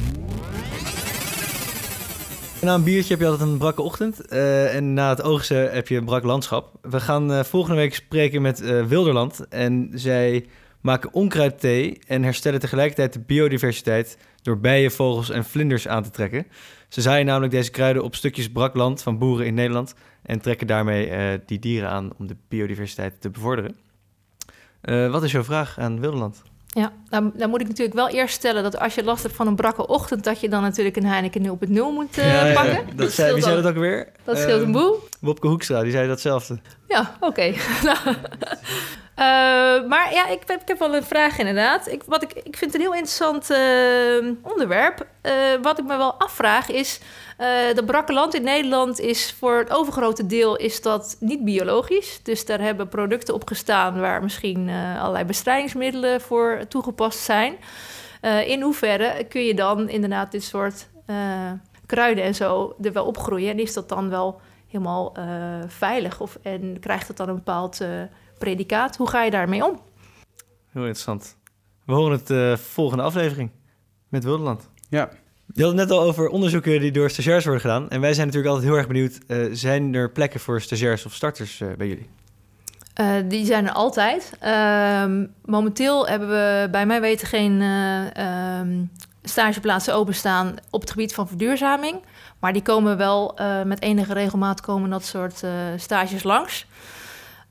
Na 2.62 2.74
een 2.74 2.84
biertje 2.84 3.10
heb 3.12 3.20
je 3.20 3.28
altijd 3.28 3.48
een 3.48 3.58
brakke 3.58 3.82
ochtend. 3.82 4.20
eh, 4.28 4.74
en 4.74 4.94
na 4.94 5.08
het 5.08 5.22
oogsten 5.22 5.72
heb 5.72 5.88
je 5.88 5.96
een 5.96 6.04
brak 6.04 6.22
landschap. 6.22 6.72
We 6.82 7.00
gaan 7.00 7.32
eh, 7.32 7.44
volgende 7.44 7.76
week 7.76 7.94
spreken 7.94 8.42
met 8.42 8.60
eh, 8.60 8.84
Wilderland. 8.84 9.46
En 9.48 9.90
zij 9.94 10.46
maken 10.80 11.12
onkruidthee 11.14 11.98
en 12.06 12.22
herstellen 12.22 12.60
tegelijkertijd 12.60 13.12
de 13.12 13.20
biodiversiteit... 13.20 14.16
door 14.42 14.58
bijen, 14.58 14.90
vogels 14.90 15.30
en 15.30 15.44
vlinders 15.44 15.88
aan 15.88 16.02
te 16.02 16.10
trekken. 16.10 16.46
Ze 16.88 17.00
zaaien 17.00 17.26
namelijk 17.26 17.52
deze 17.52 17.70
kruiden 17.70 18.02
op 18.02 18.14
stukjes 18.14 18.50
brak 18.50 18.74
land 18.74 19.02
van 19.02 19.18
boeren 19.18 19.46
in 19.46 19.54
Nederland... 19.54 19.94
en 20.22 20.40
trekken 20.40 20.66
daarmee 20.66 21.06
eh, 21.08 21.38
die 21.46 21.58
dieren 21.58 21.88
aan 21.90 22.10
om 22.18 22.26
de 22.26 22.36
biodiversiteit 22.48 23.20
te 23.20 23.30
bevorderen. 23.30 23.76
Eh, 24.80 25.10
wat 25.10 25.22
is 25.22 25.32
jouw 25.32 25.44
vraag 25.44 25.78
aan 25.78 26.00
Wilderland? 26.00 26.42
Ja, 26.66 26.92
dan, 27.08 27.32
dan 27.36 27.50
moet 27.50 27.60
ik 27.60 27.66
natuurlijk 27.68 27.96
wel 27.96 28.08
eerst 28.08 28.34
stellen 28.34 28.62
dat 28.62 28.78
als 28.78 28.94
je 28.94 29.04
last 29.04 29.22
hebt 29.22 29.34
van 29.34 29.46
een 29.46 29.54
brakke 29.56 29.86
ochtend, 29.86 30.24
dat 30.24 30.40
je 30.40 30.48
dan 30.48 30.62
natuurlijk 30.62 30.96
een 30.96 31.06
Heineken 31.06 31.42
0.0 31.42 31.72
moet 31.72 32.18
eh, 32.18 32.54
pakken. 32.54 32.96
Dat 32.96 33.12
zei, 33.12 33.32
wie 33.34 33.42
zei 33.42 33.62
dat 33.62 33.72
ook 33.72 33.78
weer? 33.78 34.08
Dat 34.24 34.38
scheelt 34.38 34.58
een 34.60 34.62
Ehm, 34.62 34.72
boel. 34.72 34.98
Wopke 35.20 35.46
Hoekstra, 35.46 35.82
die 35.82 35.92
zei 35.92 36.08
datzelfde. 36.08 36.58
Ja, 36.88 37.16
oké. 37.20 37.52
Nou, 37.84 38.16
eh, 39.14 39.26
maar 39.88 40.12
ja, 40.12 40.28
ik, 40.28 40.42
ik 40.42 40.62
heb 40.64 40.78
wel 40.78 40.94
een 40.94 41.02
vraag 41.02 41.38
inderdaad. 41.38 41.88
Ik, 41.88 42.02
wat 42.06 42.22
ik, 42.22 42.32
ik 42.32 42.56
vind 42.56 42.72
het 42.72 42.74
een 42.74 42.80
heel 42.80 42.94
interessant 42.94 43.50
eh, 43.50 44.52
onderwerp. 44.52 45.06
Eh, 45.20 45.32
wat 45.62 45.78
ik 45.78 45.84
me 45.84 45.96
wel 45.96 46.14
afvraag 46.14 46.68
is... 46.68 47.00
eh 47.36 47.46
de 47.74 47.84
brakke 47.84 48.12
land 48.12 48.34
in 48.34 48.42
Nederland 48.42 49.00
is 49.00 49.34
voor 49.38 49.58
het 49.58 49.70
overgrote 49.70 50.26
deel 50.26 50.56
is 50.56 50.82
dat 50.82 51.16
niet 51.20 51.44
biologisch. 51.44 52.20
Dus 52.22 52.46
daar 52.46 52.60
hebben 52.60 52.88
producten 52.88 53.34
op 53.34 53.48
gestaan... 53.48 54.00
waar 54.00 54.22
misschien 54.22 54.70
allerlei 54.98 55.24
bestrijdingsmiddelen 55.24 56.20
voor 56.20 56.60
toegepast 56.68 57.18
zijn. 57.18 57.56
In 58.46 58.62
hoeverre 58.62 59.24
kun 59.28 59.44
je 59.44 59.54
dan 59.54 59.88
inderdaad 59.88 60.32
dit 60.32 60.44
soort 60.44 60.88
kruiden 61.86 62.24
en 62.24 62.34
zo 62.34 62.74
er 62.82 62.92
wel 62.92 63.04
opgroeien? 63.06 63.50
En 63.50 63.58
is 63.58 63.72
dat 63.72 63.88
dan 63.88 64.10
wel 64.10 64.40
helemaal 64.68 65.14
veilig? 65.66 66.20
Of, 66.20 66.38
en 66.42 66.76
krijgt 66.80 67.08
het 67.08 67.16
dan 67.16 67.28
een 67.28 67.34
bepaald 67.34 67.80
predicaat? 68.40 68.96
Hoe 68.96 69.08
ga 69.08 69.22
je 69.24 69.30
daarmee 69.30 69.64
om? 69.64 69.80
Heel 70.72 70.82
interessant. 70.82 71.36
We 71.84 71.92
horen 71.92 72.18
het 72.18 72.30
eh, 72.30 72.56
volgende 72.56 73.02
aflevering 73.04 73.50
met 74.08 74.24
Wilderland. 74.24 74.68
Ja. 74.88 75.08
Je 75.54 75.62
had 75.62 75.70
het 75.72 75.80
net 75.80 75.90
al 75.90 76.00
over 76.02 76.28
onderzoeken 76.28 76.80
die 76.80 76.92
door 76.92 77.10
stagiairs 77.10 77.44
worden 77.44 77.62
gedaan. 77.62 77.88
En 77.90 78.00
wij 78.00 78.14
zijn 78.14 78.26
natuurlijk 78.26 78.52
altijd 78.54 78.70
heel 78.70 78.78
erg 78.80 78.88
benieuwd. 78.88 79.18
eh, 79.26 79.38
zijn 79.52 79.94
er 79.94 80.10
plekken 80.10 80.40
voor 80.40 80.60
stagiairs 80.60 81.06
of 81.06 81.14
starters 81.14 81.60
eh, 81.60 81.68
bij 81.78 81.86
jullie? 81.88 82.08
Eh, 82.94 83.14
die 83.28 83.44
zijn 83.46 83.66
er 83.66 83.72
altijd. 83.72 84.32
Ehm, 84.40 85.26
momenteel 85.44 86.06
hebben 86.08 86.28
we 86.28 86.68
bij 86.70 86.86
mij 86.86 87.00
weten 87.00 87.26
geen 87.26 87.60
eh, 87.60 88.16
ehm, 88.58 88.84
stageplaatsen 89.22 89.94
openstaan 89.94 90.54
op 90.70 90.80
het 90.80 90.90
gebied 90.90 91.14
van 91.14 91.28
verduurzaming. 91.28 92.00
Maar 92.40 92.52
die 92.52 92.62
komen 92.62 92.96
wel 92.96 93.36
eh, 93.38 93.62
met 93.62 93.82
enige 93.82 94.12
regelmaat 94.12 94.60
komen 94.60 94.90
dat 94.90 95.04
soort 95.04 95.42
eh, 95.42 95.50
stages 95.76 96.22
langs. 96.22 96.66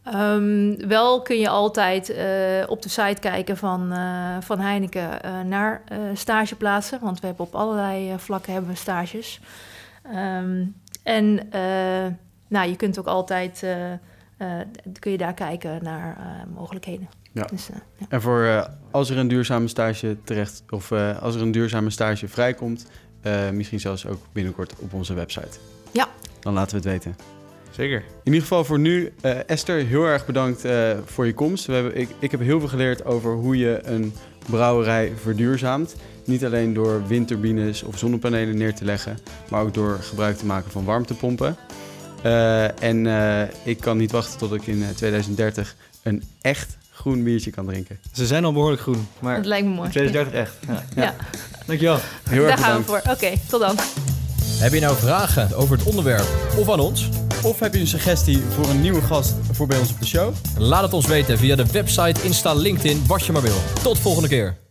Ehm, 0.03 0.87
wel 0.87 1.21
kun 1.21 1.39
je 1.39 1.49
altijd 1.49 2.09
eh, 2.09 2.63
op 2.67 2.81
de 2.81 2.89
site 2.89 3.19
kijken 3.19 3.57
van, 3.57 3.91
eh, 3.91 4.37
van 4.39 4.59
Heineken 4.59 5.21
eh, 5.21 5.41
naar 5.41 5.81
stageplaatsen. 6.13 6.99
Want 7.01 7.19
we 7.19 7.27
hebben 7.27 7.45
op 7.45 7.55
allerlei 7.55 8.13
vlakken 8.17 8.53
hebben 8.53 8.71
we 8.71 8.77
stages. 8.77 9.39
Ehm, 10.03 10.65
en 11.03 11.49
nou, 12.47 12.69
je 12.69 12.75
kunt 12.75 12.99
ook 12.99 13.07
altijd 13.07 13.65
kun 14.99 15.11
je 15.11 15.17
daar 15.17 15.33
kijken 15.33 15.83
naar 15.83 16.17
mogelijkheden. 16.53 17.09
Ja. 17.31 17.43
Dus, 17.45 17.67
ja. 17.97 18.05
En 18.09 18.21
voor 18.21 18.69
als 18.91 19.09
er 19.09 19.17
een 19.17 19.27
duurzame 19.27 19.67
stage 19.67 20.17
terecht, 20.23 20.63
of 20.69 20.91
als 21.21 21.35
er 21.35 21.41
een 21.41 21.51
duurzame 21.51 21.89
stage 21.89 22.27
vrijkomt, 22.27 22.85
misschien 23.53 23.79
zelfs 23.79 24.07
ook 24.07 24.19
binnenkort 24.31 24.79
op 24.79 24.93
onze 24.93 25.13
website. 25.13 25.59
Ja. 25.91 26.07
Dan 26.39 26.53
laten 26.53 26.81
we 26.81 26.89
het 26.89 27.03
weten. 27.03 27.38
Zeker. 27.79 27.97
In 27.97 28.05
ieder 28.23 28.41
geval 28.41 28.63
voor 28.65 28.79
nu, 28.79 29.13
eh, 29.21 29.49
Esther, 29.49 29.85
heel 29.85 30.05
erg 30.05 30.25
bedankt 30.25 30.65
eh, 30.65 30.91
voor 31.05 31.25
je 31.25 31.33
komst. 31.33 31.65
We 31.65 31.73
hebben, 31.73 31.97
ik, 31.97 32.09
ik 32.19 32.31
heb 32.31 32.39
heel 32.39 32.59
veel 32.59 32.69
geleerd 32.69 33.05
over 33.05 33.33
hoe 33.33 33.57
je 33.57 33.79
een 33.83 34.13
brouwerij 34.49 35.11
verduurzaamt. 35.21 35.95
Niet 36.25 36.45
alleen 36.45 36.73
door 36.73 37.07
windturbines 37.07 37.83
of 37.83 37.97
zonnepanelen 37.97 38.57
neer 38.57 38.75
te 38.75 38.85
leggen, 38.85 39.17
maar 39.49 39.61
ook 39.61 39.73
door 39.73 39.97
gebruik 40.01 40.37
te 40.37 40.45
maken 40.45 40.71
van 40.71 40.85
warmtepompen. 40.85 41.55
Eh, 42.21 42.83
en 42.83 43.07
eh, 43.07 43.47
ik 43.63 43.79
kan 43.79 43.97
niet 43.97 44.11
wachten 44.11 44.37
tot 44.37 44.53
ik 44.53 44.67
in 44.67 44.83
eh, 44.83 44.89
2030 44.89 45.75
een 46.03 46.23
echt 46.41 46.77
groen 46.91 47.23
biertje 47.23 47.51
kan 47.51 47.65
drinken. 47.65 47.99
Ze 48.11 48.25
zijn 48.25 48.45
al 48.45 48.53
behoorlijk 48.53 48.81
groen, 48.81 49.07
maar 49.19 49.35
Dat 49.35 49.45
lijkt 49.45 49.67
me 49.67 49.73
mooi. 49.73 49.85
in 49.85 49.91
2030 49.91 50.39
echt. 50.39 50.85
Ja. 50.95 51.01
Ja. 51.03 51.15
Dankjewel. 51.65 51.99
Heel 52.29 52.45
erg 52.45 52.55
Daar 52.55 52.65
gaan 52.65 52.77
we 52.77 52.85
bedankt. 52.85 53.07
voor. 53.07 53.27
Oké, 53.29 53.39
tot 53.49 53.59
dan. 53.61 53.75
Heb 54.59 54.73
je 54.73 54.79
nou 54.79 54.97
vragen 54.97 55.55
over 55.55 55.77
het 55.77 55.87
onderwerp 55.87 56.27
of 56.57 56.69
aan 56.69 56.79
ons? 56.79 57.09
Of 57.43 57.59
heb 57.59 57.73
je 57.73 57.79
een 57.79 57.87
suggestie 57.87 58.39
voor 58.39 58.69
een 58.69 58.81
nieuwe 58.81 59.01
gast 59.01 59.33
voor 59.51 59.67
bij 59.67 59.79
ons 59.79 59.91
op 59.91 59.99
de 59.99 60.05
show? 60.05 60.33
Laat 60.57 60.81
het 60.81 60.93
ons 60.93 61.07
weten 61.07 61.37
via 61.37 61.55
de 61.55 61.65
website, 61.71 62.21
Insta, 62.23 62.53
LinkedIn, 62.53 63.03
wat 63.07 63.25
je 63.25 63.31
maar 63.31 63.41
wil. 63.41 63.57
Tot 63.83 63.99
volgende 63.99 64.27
keer. 64.27 64.68